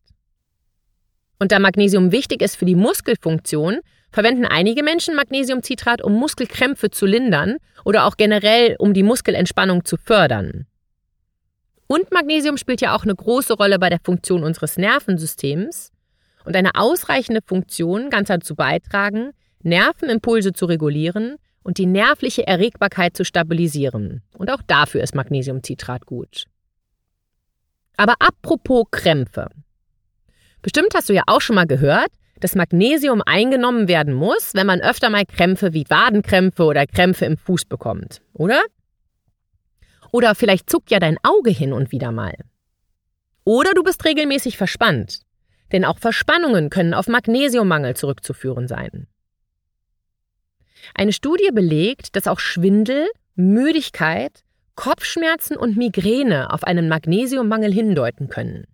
Und 1.38 1.52
da 1.52 1.60
Magnesium 1.60 2.10
wichtig 2.10 2.42
ist 2.42 2.56
für 2.56 2.64
die 2.64 2.74
Muskelfunktion, 2.74 3.78
verwenden 4.10 4.44
einige 4.44 4.82
Menschen 4.82 5.14
Magnesiumcitrat, 5.14 6.02
um 6.02 6.14
Muskelkrämpfe 6.14 6.90
zu 6.90 7.06
lindern 7.06 7.58
oder 7.84 8.06
auch 8.06 8.16
generell, 8.16 8.74
um 8.80 8.92
die 8.92 9.04
Muskelentspannung 9.04 9.84
zu 9.84 9.96
fördern. 9.96 10.66
Und 11.86 12.10
Magnesium 12.10 12.56
spielt 12.56 12.80
ja 12.80 12.96
auch 12.96 13.04
eine 13.04 13.14
große 13.14 13.54
Rolle 13.54 13.78
bei 13.78 13.88
der 13.88 14.00
Funktion 14.02 14.42
unseres 14.42 14.78
Nervensystems 14.78 15.92
und 16.44 16.56
eine 16.56 16.74
ausreichende 16.74 17.40
Funktion 17.44 18.10
kann 18.10 18.24
dazu 18.24 18.56
beitragen, 18.56 19.30
Nervenimpulse 19.62 20.52
zu 20.52 20.66
regulieren 20.66 21.36
und 21.62 21.78
die 21.78 21.86
nervliche 21.86 22.46
Erregbarkeit 22.46 23.16
zu 23.16 23.24
stabilisieren. 23.24 24.22
Und 24.36 24.50
auch 24.50 24.62
dafür 24.66 25.02
ist 25.02 25.14
Magnesiumcitrat 25.14 26.06
gut. 26.06 26.44
Aber 27.96 28.14
apropos 28.18 28.86
Krämpfe. 28.90 29.48
Bestimmt 30.62 30.94
hast 30.94 31.08
du 31.08 31.12
ja 31.12 31.22
auch 31.26 31.40
schon 31.40 31.56
mal 31.56 31.66
gehört, 31.66 32.10
dass 32.40 32.54
Magnesium 32.54 33.22
eingenommen 33.24 33.88
werden 33.88 34.14
muss, 34.14 34.54
wenn 34.54 34.66
man 34.66 34.80
öfter 34.80 35.10
mal 35.10 35.24
Krämpfe 35.24 35.72
wie 35.72 35.88
Wadenkrämpfe 35.88 36.64
oder 36.64 36.86
Krämpfe 36.86 37.24
im 37.24 37.36
Fuß 37.36 37.66
bekommt, 37.66 38.20
oder? 38.32 38.60
Oder 40.10 40.34
vielleicht 40.34 40.68
zuckt 40.68 40.90
ja 40.90 40.98
dein 40.98 41.18
Auge 41.22 41.50
hin 41.50 41.72
und 41.72 41.92
wieder 41.92 42.12
mal. 42.12 42.34
Oder 43.44 43.72
du 43.74 43.82
bist 43.82 44.04
regelmäßig 44.04 44.56
verspannt, 44.56 45.20
denn 45.72 45.84
auch 45.84 45.98
Verspannungen 45.98 46.70
können 46.70 46.94
auf 46.94 47.08
Magnesiummangel 47.08 47.94
zurückzuführen 47.94 48.68
sein. 48.68 49.06
Eine 50.94 51.12
Studie 51.12 51.50
belegt, 51.52 52.16
dass 52.16 52.26
auch 52.26 52.40
Schwindel, 52.40 53.08
Müdigkeit, 53.34 54.42
Kopfschmerzen 54.74 55.56
und 55.56 55.76
Migräne 55.76 56.52
auf 56.52 56.64
einen 56.64 56.88
Magnesiummangel 56.88 57.72
hindeuten 57.72 58.28
können. 58.28 58.66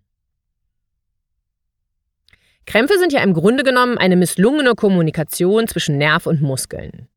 Krämpfe 2.65 2.99
sind 2.99 3.11
ja 3.11 3.21
im 3.21 3.33
Grunde 3.33 3.63
genommen 3.63 3.97
eine 3.97 4.15
misslungene 4.15 4.75
Kommunikation 4.75 5.67
zwischen 5.67 5.97
Nerv 5.97 6.27
und 6.27 6.41
Muskeln. 6.41 7.07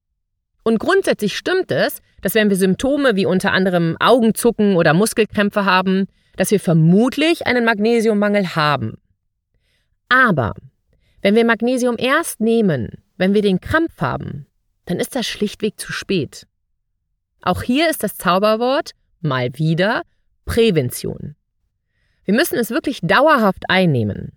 Und 0.64 0.78
grundsätzlich 0.78 1.36
stimmt 1.36 1.70
es, 1.70 2.00
dass 2.22 2.34
wenn 2.34 2.48
wir 2.48 2.56
Symptome 2.56 3.16
wie 3.16 3.26
unter 3.26 3.52
anderem 3.52 3.96
Augenzucken 4.00 4.76
oder 4.76 4.94
Muskelkrämpfe 4.94 5.64
haben, 5.64 6.06
dass 6.36 6.50
wir 6.50 6.60
vermutlich 6.60 7.46
einen 7.46 7.64
Magnesiummangel 7.64 8.54
haben. 8.56 8.98
Aber 10.08 10.54
wenn 11.20 11.34
wir 11.34 11.44
Magnesium 11.44 11.96
erst 11.98 12.40
nehmen, 12.40 13.02
wenn 13.16 13.34
wir 13.34 13.42
den 13.42 13.60
Krampf 13.60 14.00
haben, 14.00 14.46
dann 14.86 14.98
ist 14.98 15.14
das 15.14 15.26
schlichtweg 15.26 15.78
zu 15.78 15.92
spät. 15.92 16.46
Auch 17.42 17.62
hier 17.62 17.90
ist 17.90 18.02
das 18.02 18.16
Zauberwort 18.16 18.92
mal 19.20 19.50
wieder 19.54 20.02
Prävention. 20.44 21.36
Wir 22.24 22.34
müssen 22.34 22.58
es 22.58 22.70
wirklich 22.70 23.00
dauerhaft 23.02 23.64
einnehmen. 23.68 24.32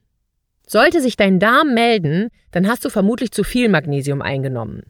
Sollte 0.67 1.01
sich 1.01 1.15
dein 1.15 1.39
Darm 1.39 1.73
melden, 1.73 2.29
dann 2.51 2.67
hast 2.67 2.83
du 2.83 2.89
vermutlich 2.89 3.31
zu 3.31 3.43
viel 3.43 3.69
Magnesium 3.69 4.21
eingenommen. 4.21 4.83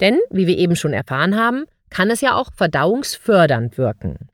Denn, 0.00 0.18
wie 0.30 0.46
wir 0.46 0.58
eben 0.58 0.76
schon 0.76 0.92
erfahren 0.92 1.36
haben, 1.36 1.64
kann 1.88 2.10
es 2.10 2.20
ja 2.20 2.34
auch 2.34 2.52
verdauungsfördernd 2.52 3.78
wirken. 3.78 4.28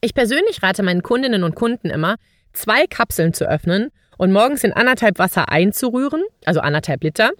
Ich 0.00 0.14
persönlich 0.14 0.62
rate 0.62 0.82
meinen 0.82 1.02
Kundinnen 1.02 1.44
und 1.44 1.54
Kunden 1.54 1.90
immer, 1.90 2.16
zwei 2.52 2.86
Kapseln 2.86 3.34
zu 3.34 3.48
öffnen 3.48 3.90
und 4.16 4.32
morgens 4.32 4.64
in 4.64 4.72
anderthalb 4.72 5.18
Wasser 5.18 5.50
einzurühren, 5.50 6.22
also 6.44 6.60
anderthalb 6.60 7.02
Liter, 7.02 7.30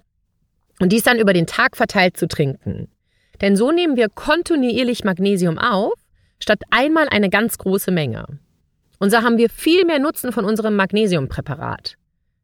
und 0.79 0.91
dies 0.91 1.03
dann 1.03 1.19
über 1.19 1.33
den 1.33 1.47
Tag 1.47 1.77
verteilt 1.77 2.17
zu 2.17 2.27
trinken. 2.27 2.89
Denn 3.41 3.55
so 3.55 3.71
nehmen 3.71 3.97
wir 3.97 4.09
kontinuierlich 4.09 5.03
Magnesium 5.03 5.57
auf, 5.57 5.93
statt 6.39 6.61
einmal 6.69 7.07
eine 7.09 7.29
ganz 7.29 7.57
große 7.57 7.91
Menge. 7.91 8.39
Und 8.99 9.09
so 9.09 9.17
haben 9.17 9.37
wir 9.37 9.49
viel 9.49 9.85
mehr 9.85 9.99
Nutzen 9.99 10.31
von 10.31 10.45
unserem 10.45 10.75
Magnesiumpräparat. 10.75 11.95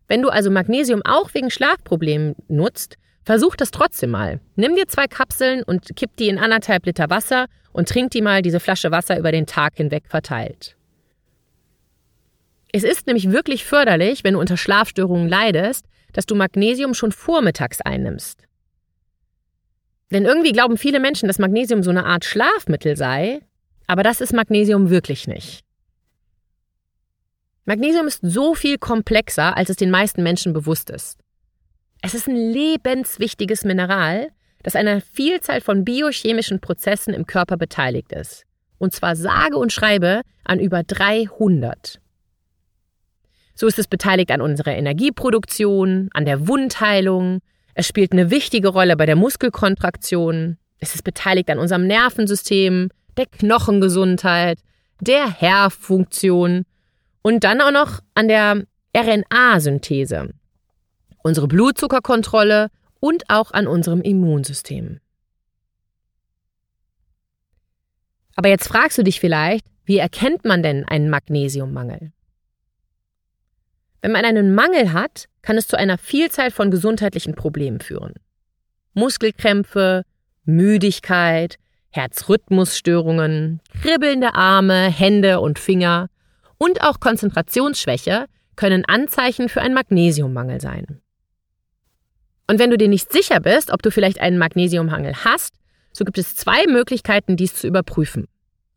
Wenn 0.08 0.22
du 0.22 0.30
also 0.30 0.52
Magnesium 0.52 1.02
auch 1.06 1.34
wegen 1.34 1.50
Schlafproblemen 1.50 2.36
nutzt, 2.48 2.98
versuch 3.24 3.56
das 3.56 3.72
trotzdem 3.72 4.12
mal. 4.12 4.42
Nimm 4.56 4.76
dir 4.76 4.88
zwei 4.88 5.08
Kapseln 5.08 5.64
und 5.64 5.96
kipp 5.96 6.16
die 6.18 6.28
in 6.28 6.38
anderthalb 6.38 6.86
Liter 6.86 7.10
Wasser 7.10 7.46
und 7.72 7.88
trink 7.88 8.12
die 8.12 8.22
mal 8.22 8.42
diese 8.42 8.60
Flasche 8.60 8.92
Wasser 8.92 9.18
über 9.18 9.32
den 9.32 9.46
Tag 9.46 9.76
hinweg 9.76 10.04
verteilt. 10.08 10.76
Es 12.74 12.84
ist 12.84 13.08
nämlich 13.08 13.32
wirklich 13.32 13.66
förderlich, 13.66 14.24
wenn 14.24 14.34
du 14.34 14.40
unter 14.40 14.58
Schlafstörungen 14.58 15.28
leidest, 15.28 15.86
dass 16.14 16.26
du 16.26 16.36
Magnesium 16.36 16.94
schon 16.94 17.12
vormittags 17.12 17.82
einnimmst. 17.82 18.48
Denn 20.12 20.26
irgendwie 20.26 20.52
glauben 20.52 20.78
viele 20.78 21.00
Menschen, 21.00 21.28
dass 21.28 21.40
Magnesium 21.40 21.84
so 21.84 21.90
eine 21.90 22.06
Art 22.06 22.26
Schlafmittel 22.26 22.98
sei, 22.98 23.42
aber 23.88 24.04
das 24.04 24.22
ist 24.22 24.34
Magnesium 24.34 24.90
wirklich 24.90 25.28
nicht. 25.28 25.64
Magnesium 27.66 28.08
ist 28.08 28.20
so 28.22 28.56
viel 28.56 28.78
komplexer, 28.78 29.56
als 29.56 29.70
es 29.70 29.78
den 29.78 29.92
meisten 29.92 30.24
Menschen 30.24 30.52
bewusst 30.52 30.90
ist. 30.90 31.18
Es 32.02 32.14
ist 32.14 32.28
ein 32.28 32.36
lebenswichtiges 32.36 33.64
Mineral, 33.64 34.30
das 34.64 34.76
einer 34.76 35.02
Vielzahl 35.02 35.62
von 35.62 35.86
biochemischen 35.86 36.60
Prozessen 36.60 37.14
im 37.14 37.26
Körper 37.26 37.58
beteiligt 37.58 38.12
ist. 38.12 38.46
Und 38.78 38.94
zwar 38.94 39.16
sage 39.16 39.58
und 39.58 39.72
schreibe 39.72 40.22
an 40.44 40.60
über 40.60 40.84
300. 40.84 42.01
So 43.62 43.68
ist 43.68 43.78
es 43.78 43.86
beteiligt 43.86 44.32
an 44.32 44.42
unserer 44.42 44.76
Energieproduktion, 44.76 46.10
an 46.16 46.26
der 46.26 46.48
Wundheilung. 46.48 47.42
Es 47.76 47.88
spielt 47.88 48.12
eine 48.12 48.32
wichtige 48.32 48.70
Rolle 48.70 48.98
bei 48.98 49.06
der 49.06 49.16
Muskelkontraktion. 49.16 50.58
Es 50.80 50.96
ist 50.96 51.04
beteiligt 51.04 51.48
an 51.52 51.60
unserem 51.60 51.86
Nervensystem, 51.86 52.90
der 53.18 53.28
Knochengesundheit, 53.28 54.58
der 55.00 55.40
Haarfunktion 55.40 56.66
und 57.22 57.44
dann 57.44 57.62
auch 57.62 57.70
noch 57.70 58.00
an 58.16 58.30
der 58.30 58.64
RNA-Synthese, 58.98 60.34
unsere 61.22 61.48
Blutzuckerkontrolle 61.48 62.72
und 63.00 63.30
auch 63.30 63.52
an 63.52 63.68
unserem 63.68 64.02
Immunsystem. 64.02 65.02
Aber 68.36 68.50
jetzt 68.50 68.68
fragst 68.68 68.98
du 68.98 69.04
dich 69.04 69.20
vielleicht, 69.20 69.68
wie 69.86 70.00
erkennt 70.00 70.46
man 70.46 70.64
denn 70.64 70.84
einen 70.84 71.12
Magnesiummangel? 71.12 72.12
Wenn 74.02 74.12
man 74.12 74.26
einen 74.26 74.56
Mangel 74.56 74.94
hat, 74.94 75.26
kann 75.42 75.58
es 75.58 75.68
zu 75.68 75.78
einer 75.78 75.98
Vielzahl 75.98 76.52
von 76.52 76.72
gesundheitlichen 76.72 77.36
Problemen 77.36 77.80
führen. 77.80 78.14
Muskelkrämpfe, 78.94 80.04
Müdigkeit, 80.44 81.58
Herzrhythmusstörungen, 81.92 83.62
kribbelnde 83.82 84.34
Arme, 84.34 84.90
Hände 84.90 85.40
und 85.40 85.60
Finger 85.60 86.10
und 86.58 86.82
auch 86.82 87.00
Konzentrationsschwäche 87.00 88.26
können 88.56 88.86
Anzeichen 88.86 89.50
für 89.50 89.62
einen 89.62 89.74
Magnesiummangel 89.74 90.62
sein. 90.62 91.02
Und 92.48 92.60
wenn 92.60 92.70
du 92.70 92.78
dir 92.78 92.88
nicht 92.88 93.12
sicher 93.12 93.40
bist, 93.40 93.72
ob 93.72 93.82
du 93.82 93.92
vielleicht 93.92 94.20
einen 94.20 94.38
Magnesiummangel 94.38 95.24
hast, 95.24 95.56
so 95.94 96.06
gibt 96.06 96.18
es 96.18 96.36
zwei 96.36 96.66
Möglichkeiten, 96.68 97.38
dies 97.38 97.56
zu 97.56 97.68
überprüfen. 97.68 98.28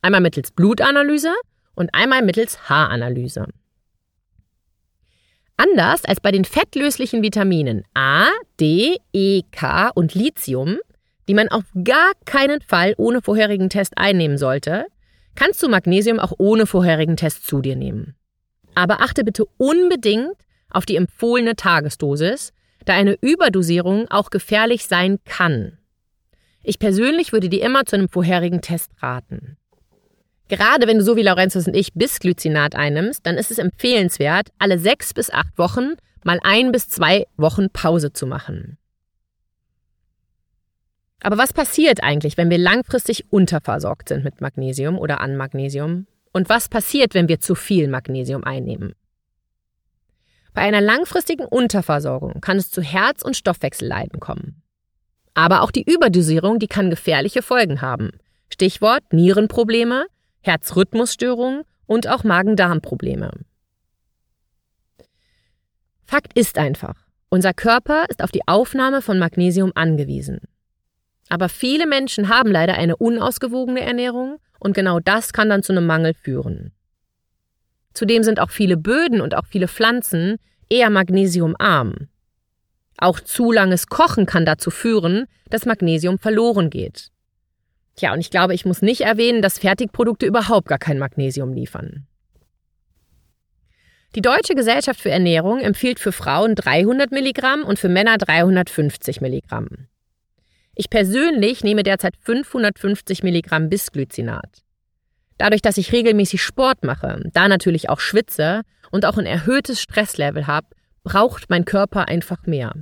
Einmal 0.02 0.20
mittels 0.20 0.50
Blutanalyse 0.52 1.32
und 1.74 1.90
einmal 1.94 2.22
mittels 2.22 2.68
Haaranalyse. 2.68 3.46
Anders 5.56 6.04
als 6.04 6.20
bei 6.20 6.32
den 6.32 6.44
fettlöslichen 6.44 7.22
Vitaminen 7.22 7.84
A, 7.94 8.26
D, 8.60 8.96
E, 9.12 9.42
K 9.52 9.90
und 9.94 10.14
Lithium, 10.14 10.78
die 11.28 11.34
man 11.34 11.48
auf 11.48 11.64
gar 11.84 12.12
keinen 12.24 12.60
Fall 12.60 12.94
ohne 12.96 13.22
vorherigen 13.22 13.70
Test 13.70 13.96
einnehmen 13.96 14.36
sollte, 14.36 14.86
kannst 15.36 15.62
du 15.62 15.68
Magnesium 15.68 16.18
auch 16.18 16.32
ohne 16.38 16.66
vorherigen 16.66 17.16
Test 17.16 17.46
zu 17.46 17.60
dir 17.60 17.76
nehmen. 17.76 18.14
Aber 18.74 19.00
achte 19.00 19.24
bitte 19.24 19.44
unbedingt 19.56 20.34
auf 20.70 20.86
die 20.86 20.96
empfohlene 20.96 21.54
Tagesdosis, 21.54 22.52
da 22.84 22.94
eine 22.94 23.16
Überdosierung 23.20 24.08
auch 24.10 24.30
gefährlich 24.30 24.86
sein 24.86 25.18
kann. 25.24 25.78
Ich 26.62 26.78
persönlich 26.78 27.32
würde 27.32 27.48
dir 27.48 27.62
immer 27.62 27.84
zu 27.86 27.96
einem 27.96 28.08
vorherigen 28.08 28.60
Test 28.60 28.90
raten. 29.00 29.56
Gerade 30.48 30.86
wenn 30.86 30.98
du 30.98 31.04
so 31.04 31.16
wie 31.16 31.22
Laurentius 31.22 31.66
und 31.66 31.74
ich 31.74 31.94
Bisglycinat 31.94 32.74
einnimmst, 32.74 33.26
dann 33.26 33.36
ist 33.36 33.50
es 33.50 33.58
empfehlenswert, 33.58 34.50
alle 34.58 34.78
sechs 34.78 35.14
bis 35.14 35.30
acht 35.30 35.56
Wochen 35.56 35.94
mal 36.22 36.38
ein 36.42 36.72
bis 36.72 36.88
zwei 36.88 37.26
Wochen 37.36 37.70
Pause 37.70 38.12
zu 38.12 38.26
machen. 38.26 38.78
Aber 41.22 41.38
was 41.38 41.54
passiert 41.54 42.02
eigentlich, 42.02 42.36
wenn 42.36 42.50
wir 42.50 42.58
langfristig 42.58 43.32
unterversorgt 43.32 44.10
sind 44.10 44.24
mit 44.24 44.42
Magnesium 44.42 44.98
oder 44.98 45.22
an 45.22 45.36
Magnesium? 45.36 46.06
Und 46.32 46.50
was 46.50 46.68
passiert, 46.68 47.14
wenn 47.14 47.28
wir 47.28 47.40
zu 47.40 47.54
viel 47.54 47.88
Magnesium 47.88 48.44
einnehmen? 48.44 48.94
Bei 50.52 50.62
einer 50.62 50.82
langfristigen 50.82 51.46
Unterversorgung 51.46 52.40
kann 52.42 52.58
es 52.58 52.70
zu 52.70 52.82
Herz- 52.82 53.22
und 53.22 53.36
Stoffwechselleiden 53.36 54.20
kommen. 54.20 54.62
Aber 55.32 55.62
auch 55.62 55.70
die 55.70 55.82
Überdosierung, 55.82 56.58
die 56.58 56.68
kann 56.68 56.90
gefährliche 56.90 57.42
Folgen 57.42 57.80
haben. 57.80 58.10
Stichwort 58.50 59.12
Nierenprobleme, 59.12 60.06
Herzrhythmusstörungen 60.44 61.62
und 61.86 62.08
auch 62.08 62.24
Magen-Darm-Probleme. 62.24 63.30
Fakt 66.06 66.38
ist 66.38 66.58
einfach, 66.58 66.94
unser 67.30 67.54
Körper 67.54 68.04
ist 68.08 68.22
auf 68.22 68.30
die 68.30 68.46
Aufnahme 68.46 69.02
von 69.02 69.18
Magnesium 69.18 69.72
angewiesen. 69.74 70.40
Aber 71.28 71.48
viele 71.48 71.86
Menschen 71.86 72.28
haben 72.28 72.50
leider 72.50 72.74
eine 72.74 72.96
unausgewogene 72.96 73.80
Ernährung 73.80 74.38
und 74.60 74.74
genau 74.74 75.00
das 75.00 75.32
kann 75.32 75.48
dann 75.48 75.62
zu 75.62 75.72
einem 75.72 75.86
Mangel 75.86 76.14
führen. 76.14 76.72
Zudem 77.94 78.22
sind 78.22 78.38
auch 78.38 78.50
viele 78.50 78.76
Böden 78.76 79.20
und 79.20 79.34
auch 79.34 79.46
viele 79.46 79.68
Pflanzen 79.68 80.36
eher 80.68 80.90
magnesiumarm. 80.90 82.08
Auch 82.98 83.20
zu 83.20 83.50
langes 83.50 83.86
Kochen 83.86 84.26
kann 84.26 84.44
dazu 84.44 84.70
führen, 84.70 85.26
dass 85.50 85.66
Magnesium 85.66 86.18
verloren 86.18 86.70
geht. 86.70 87.10
Tja, 87.96 88.12
und 88.12 88.20
ich 88.20 88.30
glaube, 88.30 88.54
ich 88.54 88.64
muss 88.64 88.82
nicht 88.82 89.02
erwähnen, 89.02 89.42
dass 89.42 89.58
Fertigprodukte 89.58 90.26
überhaupt 90.26 90.68
gar 90.68 90.78
kein 90.78 90.98
Magnesium 90.98 91.52
liefern. 91.52 92.06
Die 94.14 94.22
Deutsche 94.22 94.54
Gesellschaft 94.54 95.00
für 95.00 95.10
Ernährung 95.10 95.60
empfiehlt 95.60 95.98
für 95.98 96.12
Frauen 96.12 96.54
300 96.54 97.10
Milligramm 97.10 97.64
und 97.64 97.78
für 97.78 97.88
Männer 97.88 98.16
350 98.16 99.20
Milligramm. 99.20 99.88
Ich 100.76 100.90
persönlich 100.90 101.64
nehme 101.64 101.82
derzeit 101.82 102.14
550 102.20 103.22
Milligramm 103.22 103.68
Bisglycinat. 103.68 104.62
Dadurch, 105.38 105.62
dass 105.62 105.78
ich 105.78 105.92
regelmäßig 105.92 106.42
Sport 106.42 106.84
mache, 106.84 107.22
da 107.32 107.48
natürlich 107.48 107.88
auch 107.90 108.00
schwitze 108.00 108.62
und 108.90 109.04
auch 109.04 109.18
ein 109.18 109.26
erhöhtes 109.26 109.80
Stresslevel 109.80 110.46
habe, 110.46 110.68
braucht 111.02 111.50
mein 111.50 111.64
Körper 111.64 112.08
einfach 112.08 112.46
mehr. 112.46 112.72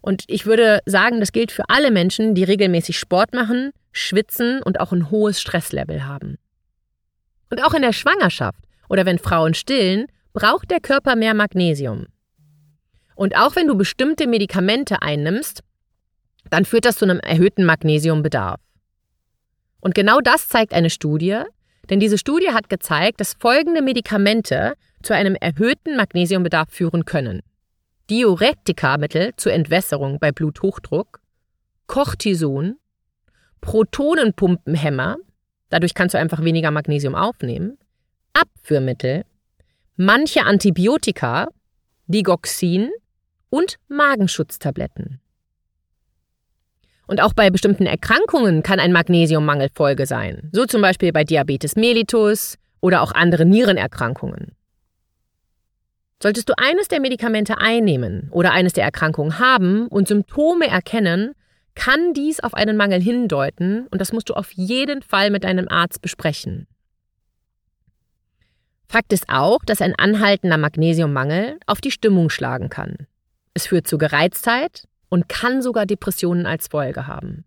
Und 0.00 0.24
ich 0.28 0.46
würde 0.46 0.80
sagen, 0.86 1.18
das 1.18 1.32
gilt 1.32 1.50
für 1.50 1.68
alle 1.68 1.90
Menschen, 1.90 2.34
die 2.34 2.44
regelmäßig 2.44 2.98
Sport 2.98 3.34
machen, 3.34 3.72
schwitzen 3.98 4.62
und 4.62 4.80
auch 4.80 4.92
ein 4.92 5.10
hohes 5.10 5.40
Stresslevel 5.40 6.04
haben. 6.04 6.38
Und 7.50 7.64
auch 7.64 7.74
in 7.74 7.82
der 7.82 7.92
Schwangerschaft 7.92 8.60
oder 8.88 9.06
wenn 9.06 9.18
Frauen 9.18 9.54
stillen, 9.54 10.06
braucht 10.32 10.70
der 10.70 10.80
Körper 10.80 11.16
mehr 11.16 11.34
Magnesium. 11.34 12.06
Und 13.14 13.36
auch 13.36 13.56
wenn 13.56 13.66
du 13.66 13.76
bestimmte 13.76 14.26
Medikamente 14.26 15.02
einnimmst, 15.02 15.62
dann 16.50 16.64
führt 16.64 16.84
das 16.84 16.96
zu 16.96 17.04
einem 17.04 17.20
erhöhten 17.20 17.64
Magnesiumbedarf. 17.64 18.60
Und 19.80 19.94
genau 19.94 20.20
das 20.20 20.48
zeigt 20.48 20.72
eine 20.72 20.90
Studie, 20.90 21.42
denn 21.90 22.00
diese 22.00 22.18
Studie 22.18 22.50
hat 22.52 22.68
gezeigt, 22.68 23.20
dass 23.20 23.34
folgende 23.34 23.82
Medikamente 23.82 24.74
zu 25.02 25.14
einem 25.14 25.34
erhöhten 25.34 25.96
Magnesiumbedarf 25.96 26.68
führen 26.70 27.04
können. 27.04 27.42
Diuretikamittel 28.10 29.34
zur 29.36 29.52
Entwässerung 29.52 30.18
bei 30.18 30.32
Bluthochdruck, 30.32 31.20
Cortison, 31.86 32.76
Protonenpumpenhämmer, 33.60 35.16
dadurch 35.68 35.94
kannst 35.94 36.14
du 36.14 36.18
einfach 36.18 36.42
weniger 36.42 36.70
Magnesium 36.70 37.14
aufnehmen, 37.14 37.78
Abführmittel, 38.32 39.24
manche 39.96 40.44
Antibiotika, 40.44 41.48
Digoxin 42.06 42.90
und 43.50 43.76
Magenschutztabletten. 43.88 45.20
Und 47.06 47.22
auch 47.22 47.32
bei 47.32 47.50
bestimmten 47.50 47.86
Erkrankungen 47.86 48.62
kann 48.62 48.80
ein 48.80 48.92
Magnesiummangel 48.92 49.70
Folge 49.74 50.06
sein, 50.06 50.50
so 50.52 50.66
zum 50.66 50.82
Beispiel 50.82 51.12
bei 51.12 51.24
Diabetes 51.24 51.74
mellitus 51.74 52.58
oder 52.80 53.02
auch 53.02 53.12
anderen 53.12 53.48
Nierenerkrankungen. 53.48 54.52
Solltest 56.22 56.48
du 56.48 56.54
eines 56.58 56.88
der 56.88 57.00
Medikamente 57.00 57.58
einnehmen 57.58 58.28
oder 58.30 58.52
eines 58.52 58.72
der 58.72 58.84
Erkrankungen 58.84 59.38
haben 59.38 59.86
und 59.86 60.08
Symptome 60.08 60.66
erkennen, 60.66 61.34
kann 61.78 62.12
dies 62.12 62.40
auf 62.40 62.54
einen 62.54 62.76
Mangel 62.76 63.00
hindeuten 63.00 63.86
und 63.86 64.00
das 64.00 64.12
musst 64.12 64.28
du 64.28 64.34
auf 64.34 64.50
jeden 64.50 65.00
Fall 65.00 65.30
mit 65.30 65.44
deinem 65.44 65.68
Arzt 65.68 66.02
besprechen. 66.02 66.66
Fakt 68.88 69.12
ist 69.12 69.26
auch, 69.28 69.64
dass 69.64 69.80
ein 69.80 69.94
anhaltender 69.94 70.58
Magnesiummangel 70.58 71.60
auf 71.66 71.80
die 71.80 71.92
Stimmung 71.92 72.30
schlagen 72.30 72.68
kann. 72.68 73.06
Es 73.54 73.68
führt 73.68 73.86
zu 73.86 73.96
Gereiztheit 73.96 74.88
und 75.08 75.28
kann 75.28 75.62
sogar 75.62 75.86
Depressionen 75.86 76.46
als 76.46 76.66
Folge 76.66 77.06
haben. 77.06 77.44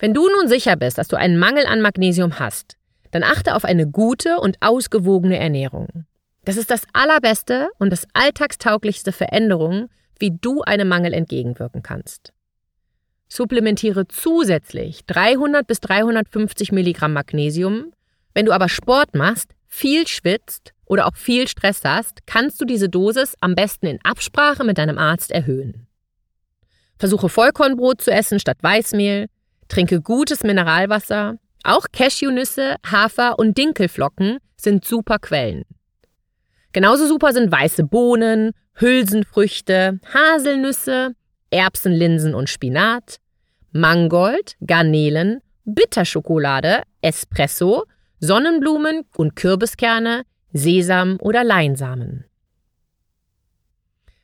Wenn 0.00 0.12
du 0.12 0.28
nun 0.28 0.48
sicher 0.48 0.74
bist, 0.74 0.98
dass 0.98 1.06
du 1.06 1.16
einen 1.16 1.38
Mangel 1.38 1.66
an 1.66 1.80
Magnesium 1.80 2.40
hast, 2.40 2.76
dann 3.12 3.22
achte 3.22 3.54
auf 3.54 3.64
eine 3.64 3.86
gute 3.86 4.40
und 4.40 4.56
ausgewogene 4.60 5.38
Ernährung. 5.38 6.04
Das 6.44 6.56
ist 6.56 6.72
das 6.72 6.82
allerbeste 6.92 7.68
und 7.78 7.90
das 7.90 8.08
alltagstauglichste 8.12 9.12
Veränderung, 9.12 9.88
wie 10.18 10.30
du 10.30 10.62
einem 10.62 10.88
Mangel 10.88 11.12
entgegenwirken 11.12 11.82
kannst. 11.82 12.32
Supplementiere 13.28 14.06
zusätzlich 14.06 15.04
300 15.06 15.66
bis 15.66 15.80
350 15.80 16.72
Milligramm 16.72 17.12
Magnesium. 17.12 17.92
Wenn 18.32 18.46
du 18.46 18.52
aber 18.52 18.68
Sport 18.68 19.14
machst, 19.14 19.50
viel 19.66 20.06
schwitzt 20.06 20.72
oder 20.84 21.06
auch 21.06 21.16
viel 21.16 21.48
Stress 21.48 21.82
hast, 21.84 22.26
kannst 22.26 22.60
du 22.60 22.64
diese 22.64 22.88
Dosis 22.88 23.34
am 23.40 23.54
besten 23.54 23.86
in 23.86 23.98
Absprache 24.04 24.64
mit 24.64 24.78
deinem 24.78 24.98
Arzt 24.98 25.30
erhöhen. 25.30 25.86
Versuche 26.98 27.28
Vollkornbrot 27.28 28.00
zu 28.00 28.12
essen 28.12 28.38
statt 28.38 28.58
Weißmehl, 28.60 29.26
trinke 29.68 30.00
gutes 30.00 30.42
Mineralwasser 30.44 31.38
auch 31.64 31.86
Cashewnüsse, 31.92 32.76
Hafer 32.86 33.38
und 33.38 33.56
Dinkelflocken 33.56 34.38
sind 34.56 34.84
super 34.84 35.18
Quellen. 35.18 35.64
Genauso 36.74 37.06
super 37.06 37.32
sind 37.32 37.52
weiße 37.52 37.84
Bohnen, 37.84 38.50
Hülsenfrüchte, 38.74 40.00
Haselnüsse, 40.12 41.14
Erbsen, 41.50 41.92
Linsen 41.92 42.34
und 42.34 42.50
Spinat, 42.50 43.20
Mangold, 43.70 44.56
Garnelen, 44.60 45.40
Bitterschokolade, 45.64 46.82
Espresso, 47.00 47.84
Sonnenblumen 48.18 49.04
und 49.16 49.36
Kürbiskerne, 49.36 50.24
Sesam 50.52 51.16
oder 51.20 51.44
Leinsamen. 51.44 52.24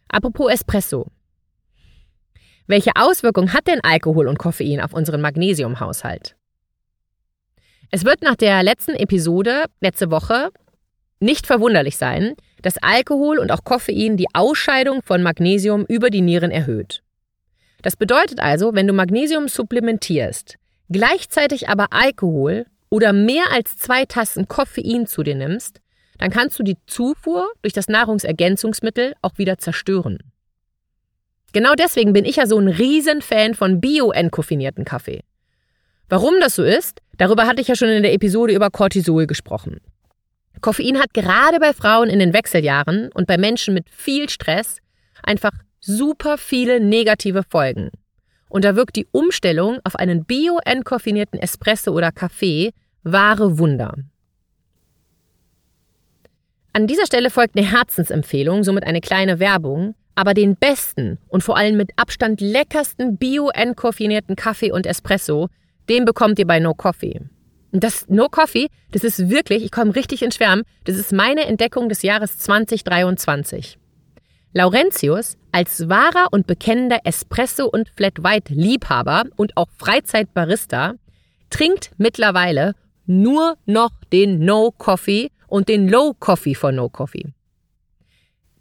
Apropos 0.09 0.53
Espresso. 0.53 1.07
Welche 2.66 2.90
Auswirkung 2.96 3.53
hat 3.53 3.68
denn 3.68 3.79
Alkohol 3.85 4.27
und 4.27 4.40
Koffein 4.40 4.81
auf 4.81 4.92
unseren 4.92 5.20
Magnesiumhaushalt? 5.20 6.35
Es 7.92 8.05
wird 8.05 8.22
nach 8.22 8.35
der 8.35 8.64
letzten 8.64 8.96
Episode 8.96 9.66
letzte 9.81 10.11
Woche 10.11 10.51
nicht 11.20 11.46
verwunderlich 11.46 11.96
sein, 11.96 12.35
dass 12.62 12.78
Alkohol 12.78 13.38
und 13.38 13.52
auch 13.52 13.64
Koffein 13.64 14.16
die 14.16 14.26
Ausscheidung 14.35 15.02
von 15.02 15.22
Magnesium 15.22 15.85
über 15.87 16.11
die 16.11 16.22
Nieren 16.22 16.50
erhöht. 16.50 17.02
Das 17.83 17.96
bedeutet 17.96 18.40
also, 18.40 18.74
wenn 18.74 18.87
du 18.87 18.92
Magnesium 18.92 19.48
supplementierst, 19.48 20.56
gleichzeitig 20.90 21.68
aber 21.68 21.87
Alkohol 21.90 22.66
oder 22.90 23.12
mehr 23.12 23.44
als 23.52 23.76
zwei 23.76 24.04
Tassen 24.04 24.48
Koffein 24.48 25.06
zu 25.06 25.22
dir 25.22 25.35
nimmst, 25.35 25.80
dann 26.18 26.30
kannst 26.30 26.59
du 26.59 26.62
die 26.62 26.76
Zufuhr 26.87 27.50
durch 27.62 27.72
das 27.72 27.88
Nahrungsergänzungsmittel 27.88 29.14
auch 29.22 29.38
wieder 29.38 29.56
zerstören. 29.59 30.18
Genau 31.52 31.74
deswegen 31.74 32.12
bin 32.12 32.24
ich 32.24 32.37
ja 32.37 32.46
so 32.46 32.59
ein 32.59 32.68
Riesenfan 32.68 33.54
von 33.54 33.80
bio-entkoffinierten 33.80 34.85
Kaffee. 34.85 35.22
Warum 36.09 36.35
das 36.40 36.56
so 36.56 36.62
ist, 36.62 37.00
darüber 37.16 37.46
hatte 37.46 37.62
ich 37.62 37.68
ja 37.68 37.74
schon 37.76 37.88
in 37.88 38.02
der 38.02 38.12
Episode 38.12 38.52
über 38.52 38.70
Cortisol 38.70 39.26
gesprochen. 39.26 39.80
Koffein 40.61 40.99
hat 40.99 41.14
gerade 41.14 41.59
bei 41.61 41.73
Frauen 41.73 42.09
in 42.09 42.18
den 42.18 42.33
Wechseljahren 42.33 43.11
und 43.12 43.27
bei 43.27 43.38
Menschen 43.38 43.75
mit 43.75 43.88
viel 43.90 44.29
Stress 44.29 44.79
einfach 45.23 45.53
super 45.81 46.38
viele 46.38 46.81
negative 46.81 47.42
Folgen. 47.42 47.90
Und 48.49 48.64
da 48.64 48.77
wirkt 48.77 48.96
die 48.96 49.07
Umstellung 49.12 49.79
auf 49.85 49.96
einen 49.96 50.25
bio-entkoffinierten 50.25 51.40
Espresso 51.40 51.92
oder 51.92 52.12
Kaffee 52.12 52.73
wahre 53.03 53.59
Wunder. 53.59 53.94
An 56.73 56.87
dieser 56.87 57.07
Stelle 57.07 57.31
folgt 57.31 57.57
eine 57.57 57.70
Herzensempfehlung, 57.70 58.62
somit 58.62 58.85
eine 58.85 59.01
kleine 59.01 59.40
Werbung, 59.40 59.94
aber 60.14 60.35
den 60.35 60.57
besten 60.57 61.18
und 61.29 61.42
vor 61.42 61.57
allem 61.57 61.77
mit 61.77 61.90
Abstand 61.96 62.40
leckersten 62.40 63.16
bio-entkoffinierten 63.16 64.37
Kaffee 64.37 64.73
und 64.73 64.87
Espresso 64.87 65.49
den 65.90 66.05
bekommt 66.05 66.38
ihr 66.38 66.46
bei 66.46 66.61
No 66.61 66.73
Coffee. 66.73 67.20
Und 67.72 67.85
das 67.85 68.09
No 68.09 68.28
Coffee, 68.28 68.68
das 68.90 69.04
ist 69.04 69.30
wirklich, 69.30 69.64
ich 69.64 69.70
komme 69.70 69.94
richtig 69.94 70.22
ins 70.22 70.37
Schwärmen, 70.37 70.64
das 70.85 70.96
ist 70.96 71.12
meine 71.12 71.46
Entdeckung 71.46 71.88
des 71.88 72.02
Jahres 72.02 72.38
2023. 72.38 73.78
Laurentius, 74.52 75.37
als 75.52 75.88
wahrer 75.88 76.28
und 76.33 76.46
bekennender 76.46 76.98
Espresso- 77.04 77.70
und 77.70 77.88
Flat 77.90 78.22
White-Liebhaber 78.22 79.24
und 79.37 79.56
auch 79.56 79.68
Freizeitbarista, 79.78 80.94
trinkt 81.50 81.92
mittlerweile 81.98 82.74
nur 83.06 83.56
noch 83.66 83.92
den 84.12 84.44
No 84.44 84.72
Coffee 84.76 85.30
und 85.46 85.68
den 85.68 85.88
Low 85.88 86.14
Coffee 86.18 86.54
von 86.54 86.74
No 86.74 86.88
Coffee. 86.88 87.26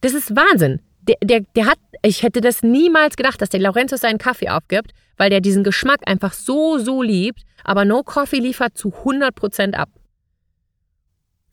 Das 0.01 0.13
ist 0.13 0.35
Wahnsinn. 0.35 0.81
Der, 1.01 1.17
der, 1.23 1.41
der 1.55 1.65
hat, 1.65 1.79
ich 2.03 2.23
hätte 2.23 2.41
das 2.41 2.61
niemals 2.61 3.15
gedacht, 3.15 3.41
dass 3.41 3.49
der 3.49 3.59
Laurentius 3.59 4.01
seinen 4.01 4.17
Kaffee 4.19 4.49
aufgibt 4.49 4.91
weil 5.19 5.29
der 5.29 5.41
diesen 5.41 5.63
Geschmack 5.63 5.99
einfach 6.05 6.33
so, 6.33 6.79
so 6.79 7.03
liebt, 7.03 7.43
aber 7.63 7.83
No 7.83 8.03
Coffee 8.03 8.39
liefert 8.39 8.77
zu 8.77 8.87
100% 8.89 9.73
ab. 9.73 9.89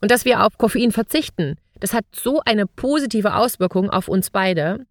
Und 0.01 0.11
dass 0.13 0.25
wir 0.25 0.45
auf 0.45 0.57
Koffein 0.57 0.93
verzichten, 0.93 1.57
das 1.81 1.93
hat 1.93 2.05
so 2.13 2.41
eine 2.47 2.67
positive 2.67 3.35
Auswirkung 3.35 3.91
auf 3.91 4.07
uns 4.07 4.31
beide. 4.31 4.87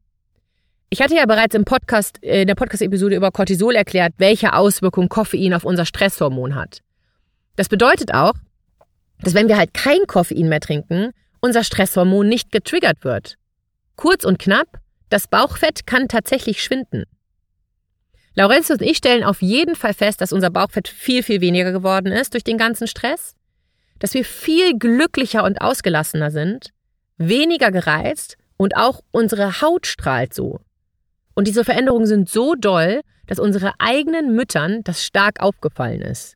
Ich 0.90 1.02
hatte 1.02 1.16
ja 1.16 1.26
bereits 1.26 1.56
im 1.56 1.64
Podcast, 1.64 2.22
äh, 2.22 2.42
in 2.42 2.48
der 2.48 2.56
Podcast-Episode 2.56 3.16
über 3.16 3.32
Cortisol 3.32 3.76
erklärt, 3.76 4.14
welche 4.18 4.54
Auswirkung 4.54 5.08
Koffein 5.08 5.54
auf 5.54 5.64
unser 5.64 5.86
Stresshormon 5.86 6.54
hat. 6.56 6.80
Das 7.56 7.70
bedeutet 7.70 8.14
auch, 8.14 8.34
dass 9.22 9.34
wenn 9.34 9.48
wir 9.48 9.58
halt 9.58 9.74
kein 9.74 10.06
Koffein 10.06 10.50
mehr 10.50 10.60
trinken, 10.60 11.12
unser 11.40 11.64
Stresshormon 11.64 12.28
nicht 12.28 12.52
getriggert 12.52 13.06
wird. 13.06 13.36
Kurz 13.96 14.26
und 14.26 14.38
knapp, 14.38 14.68
das 15.10 15.28
Bauchfett 15.28 15.88
kann 15.88 16.10
tatsächlich 16.10 16.62
schwinden. 16.62 17.06
Laurenz 18.36 18.70
und 18.70 18.82
ich 18.82 18.98
stellen 18.98 19.24
auf 19.24 19.42
jeden 19.42 19.76
Fall 19.76 19.94
fest, 19.94 20.20
dass 20.20 20.34
unser 20.34 20.50
Bauchfett 20.50 20.90
viel, 20.90 21.24
viel 21.24 21.42
weniger 21.42 21.72
geworden 21.72 22.12
ist 22.12 22.34
durch 22.34 22.44
den 22.44 22.58
ganzen 22.58 22.88
Stress, 22.88 23.34
dass 24.00 24.14
wir 24.14 24.26
viel 24.26 24.78
glücklicher 24.78 25.46
und 25.46 25.62
ausgelassener 25.62 26.32
sind, 26.32 26.72
weniger 27.18 27.72
gereizt 27.72 28.36
und 28.58 28.76
auch 28.76 29.00
unsere 29.12 29.62
Haut 29.62 29.88
strahlt 29.88 30.34
so. 30.34 30.60
Und 31.34 31.48
diese 31.48 31.64
Veränderungen 31.64 32.08
sind 32.08 32.28
so 32.30 32.56
doll, 32.56 33.00
dass 33.28 33.40
unsere 33.40 33.72
eigenen 33.80 34.36
Müttern 34.36 34.84
das 34.84 35.02
stark 35.04 35.42
aufgefallen 35.42 36.02
ist. 36.02 36.36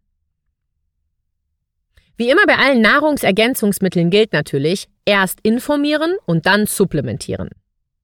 Wie 2.20 2.28
immer 2.28 2.44
bei 2.46 2.58
allen 2.58 2.82
Nahrungsergänzungsmitteln 2.82 4.10
gilt 4.10 4.34
natürlich, 4.34 4.90
erst 5.06 5.38
informieren 5.42 6.16
und 6.26 6.44
dann 6.44 6.66
supplementieren. 6.66 7.48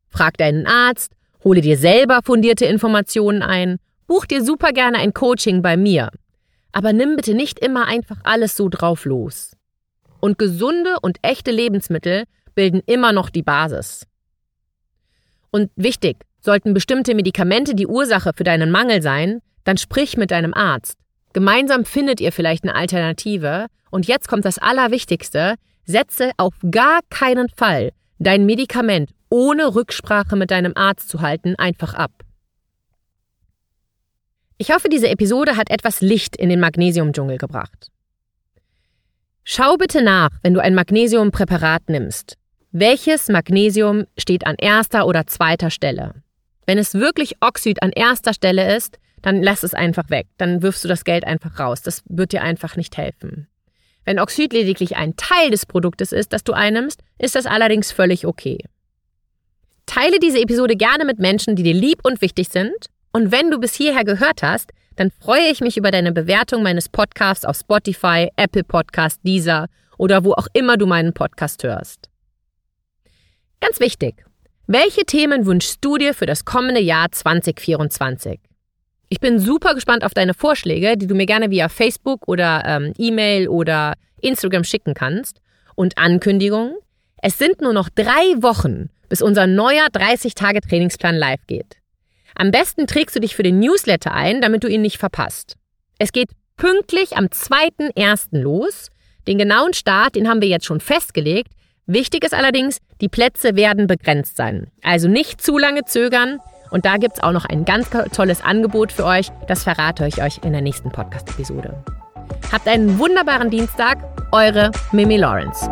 Frag 0.08 0.38
deinen 0.38 0.66
Arzt, 0.66 1.12
hole 1.44 1.60
dir 1.60 1.76
selber 1.76 2.20
fundierte 2.24 2.64
Informationen 2.64 3.42
ein, 3.42 3.76
buch 4.06 4.24
dir 4.24 4.42
super 4.42 4.72
gerne 4.72 4.96
ein 5.00 5.12
Coaching 5.12 5.60
bei 5.60 5.76
mir. 5.76 6.08
Aber 6.72 6.94
nimm 6.94 7.16
bitte 7.16 7.34
nicht 7.34 7.58
immer 7.58 7.88
einfach 7.88 8.16
alles 8.24 8.56
so 8.56 8.70
drauf 8.70 9.04
los. 9.04 9.54
Und 10.18 10.38
gesunde 10.38 10.94
und 11.02 11.18
echte 11.20 11.50
Lebensmittel 11.50 12.24
bilden 12.54 12.80
immer 12.86 13.12
noch 13.12 13.28
die 13.28 13.42
Basis. 13.42 14.06
Und 15.50 15.70
wichtig, 15.76 16.24
sollten 16.40 16.72
bestimmte 16.72 17.14
Medikamente 17.14 17.74
die 17.74 17.86
Ursache 17.86 18.30
für 18.34 18.44
deinen 18.44 18.70
Mangel 18.70 19.02
sein, 19.02 19.42
dann 19.64 19.76
sprich 19.76 20.16
mit 20.16 20.30
deinem 20.30 20.54
Arzt. 20.54 20.96
Gemeinsam 21.34 21.84
findet 21.84 22.22
ihr 22.22 22.32
vielleicht 22.32 22.64
eine 22.64 22.74
Alternative. 22.74 23.66
Und 23.96 24.06
jetzt 24.06 24.28
kommt 24.28 24.44
das 24.44 24.58
Allerwichtigste. 24.58 25.54
Setze 25.86 26.32
auf 26.36 26.52
gar 26.70 27.00
keinen 27.08 27.48
Fall 27.48 27.92
dein 28.18 28.44
Medikament 28.44 29.08
ohne 29.30 29.74
Rücksprache 29.74 30.36
mit 30.36 30.50
deinem 30.50 30.72
Arzt 30.76 31.08
zu 31.08 31.22
halten 31.22 31.56
einfach 31.56 31.94
ab. 31.94 32.10
Ich 34.58 34.70
hoffe, 34.70 34.90
diese 34.90 35.08
Episode 35.08 35.56
hat 35.56 35.70
etwas 35.70 36.02
Licht 36.02 36.36
in 36.36 36.50
den 36.50 36.60
Magnesiumdschungel 36.60 37.38
gebracht. 37.38 37.90
Schau 39.44 39.78
bitte 39.78 40.02
nach, 40.02 40.28
wenn 40.42 40.52
du 40.52 40.60
ein 40.60 40.74
Magnesiumpräparat 40.74 41.88
nimmst. 41.88 42.36
Welches 42.72 43.30
Magnesium 43.30 44.04
steht 44.18 44.46
an 44.46 44.56
erster 44.58 45.06
oder 45.06 45.26
zweiter 45.26 45.70
Stelle? 45.70 46.16
Wenn 46.66 46.76
es 46.76 46.92
wirklich 46.92 47.36
Oxid 47.40 47.82
an 47.82 47.92
erster 47.92 48.34
Stelle 48.34 48.76
ist, 48.76 48.98
dann 49.22 49.42
lass 49.42 49.62
es 49.62 49.72
einfach 49.72 50.10
weg. 50.10 50.26
Dann 50.36 50.60
wirfst 50.60 50.84
du 50.84 50.88
das 50.88 51.04
Geld 51.04 51.26
einfach 51.26 51.58
raus. 51.58 51.80
Das 51.80 52.02
wird 52.10 52.32
dir 52.32 52.42
einfach 52.42 52.76
nicht 52.76 52.98
helfen. 52.98 53.48
Wenn 54.06 54.20
Oxid 54.20 54.52
lediglich 54.52 54.96
ein 54.96 55.16
Teil 55.16 55.50
des 55.50 55.66
Produktes 55.66 56.12
ist, 56.12 56.32
das 56.32 56.44
du 56.44 56.52
einnimmst, 56.52 57.00
ist 57.18 57.34
das 57.34 57.44
allerdings 57.44 57.90
völlig 57.90 58.24
okay. 58.24 58.64
Teile 59.84 60.20
diese 60.20 60.40
Episode 60.40 60.76
gerne 60.76 61.04
mit 61.04 61.18
Menschen, 61.18 61.56
die 61.56 61.64
dir 61.64 61.74
lieb 61.74 61.98
und 62.04 62.22
wichtig 62.22 62.48
sind. 62.48 62.86
Und 63.12 63.32
wenn 63.32 63.50
du 63.50 63.58
bis 63.58 63.74
hierher 63.74 64.04
gehört 64.04 64.42
hast, 64.42 64.70
dann 64.94 65.10
freue 65.10 65.48
ich 65.50 65.60
mich 65.60 65.76
über 65.76 65.90
deine 65.90 66.12
Bewertung 66.12 66.62
meines 66.62 66.88
Podcasts 66.88 67.44
auf 67.44 67.56
Spotify, 67.56 68.30
Apple 68.36 68.64
Podcast, 68.64 69.20
Deezer 69.24 69.66
oder 69.98 70.24
wo 70.24 70.32
auch 70.32 70.46
immer 70.52 70.76
du 70.76 70.86
meinen 70.86 71.12
Podcast 71.12 71.64
hörst. 71.64 72.08
Ganz 73.60 73.80
wichtig, 73.80 74.24
welche 74.68 75.04
Themen 75.04 75.46
wünschst 75.46 75.78
du 75.84 75.98
dir 75.98 76.14
für 76.14 76.26
das 76.26 76.44
kommende 76.44 76.80
Jahr 76.80 77.10
2024? 77.10 78.40
Ich 79.16 79.20
bin 79.20 79.38
super 79.38 79.74
gespannt 79.74 80.04
auf 80.04 80.12
deine 80.12 80.34
Vorschläge, 80.34 80.98
die 80.98 81.06
du 81.06 81.14
mir 81.14 81.24
gerne 81.24 81.50
via 81.50 81.70
Facebook 81.70 82.28
oder 82.28 82.62
ähm, 82.66 82.92
E-Mail 82.98 83.48
oder 83.48 83.94
Instagram 84.20 84.62
schicken 84.62 84.92
kannst. 84.92 85.40
Und 85.74 85.96
Ankündigungen. 85.96 86.74
Es 87.22 87.38
sind 87.38 87.62
nur 87.62 87.72
noch 87.72 87.88
drei 87.88 88.42
Wochen, 88.42 88.90
bis 89.08 89.22
unser 89.22 89.46
neuer 89.46 89.86
30-Tage-Trainingsplan 89.86 91.16
live 91.16 91.40
geht. 91.46 91.78
Am 92.34 92.50
besten 92.50 92.86
trägst 92.86 93.16
du 93.16 93.20
dich 93.20 93.34
für 93.34 93.42
den 93.42 93.58
Newsletter 93.58 94.12
ein, 94.12 94.42
damit 94.42 94.64
du 94.64 94.68
ihn 94.68 94.82
nicht 94.82 94.98
verpasst. 94.98 95.54
Es 95.98 96.12
geht 96.12 96.28
pünktlich 96.58 97.16
am 97.16 97.28
2.1. 97.28 98.38
los. 98.38 98.90
Den 99.26 99.38
genauen 99.38 99.72
Start, 99.72 100.16
den 100.16 100.28
haben 100.28 100.42
wir 100.42 100.48
jetzt 100.48 100.66
schon 100.66 100.80
festgelegt. 100.80 101.52
Wichtig 101.86 102.22
ist 102.22 102.34
allerdings, 102.34 102.82
die 103.00 103.08
Plätze 103.08 103.56
werden 103.56 103.86
begrenzt 103.86 104.36
sein. 104.36 104.70
Also 104.82 105.08
nicht 105.08 105.40
zu 105.40 105.56
lange 105.56 105.86
zögern. 105.86 106.38
Und 106.70 106.84
da 106.84 106.96
gibt 106.96 107.16
es 107.16 107.22
auch 107.22 107.32
noch 107.32 107.44
ein 107.44 107.64
ganz 107.64 107.88
tolles 108.12 108.42
Angebot 108.42 108.92
für 108.92 109.04
euch. 109.04 109.30
Das 109.46 109.64
verrate 109.64 110.06
ich 110.06 110.22
euch 110.22 110.40
in 110.44 110.52
der 110.52 110.62
nächsten 110.62 110.90
Podcast-Episode. 110.90 111.74
Habt 112.52 112.68
einen 112.68 112.98
wunderbaren 112.98 113.50
Dienstag. 113.50 113.98
Eure 114.32 114.70
Mimi 114.92 115.16
Lawrence. 115.16 115.68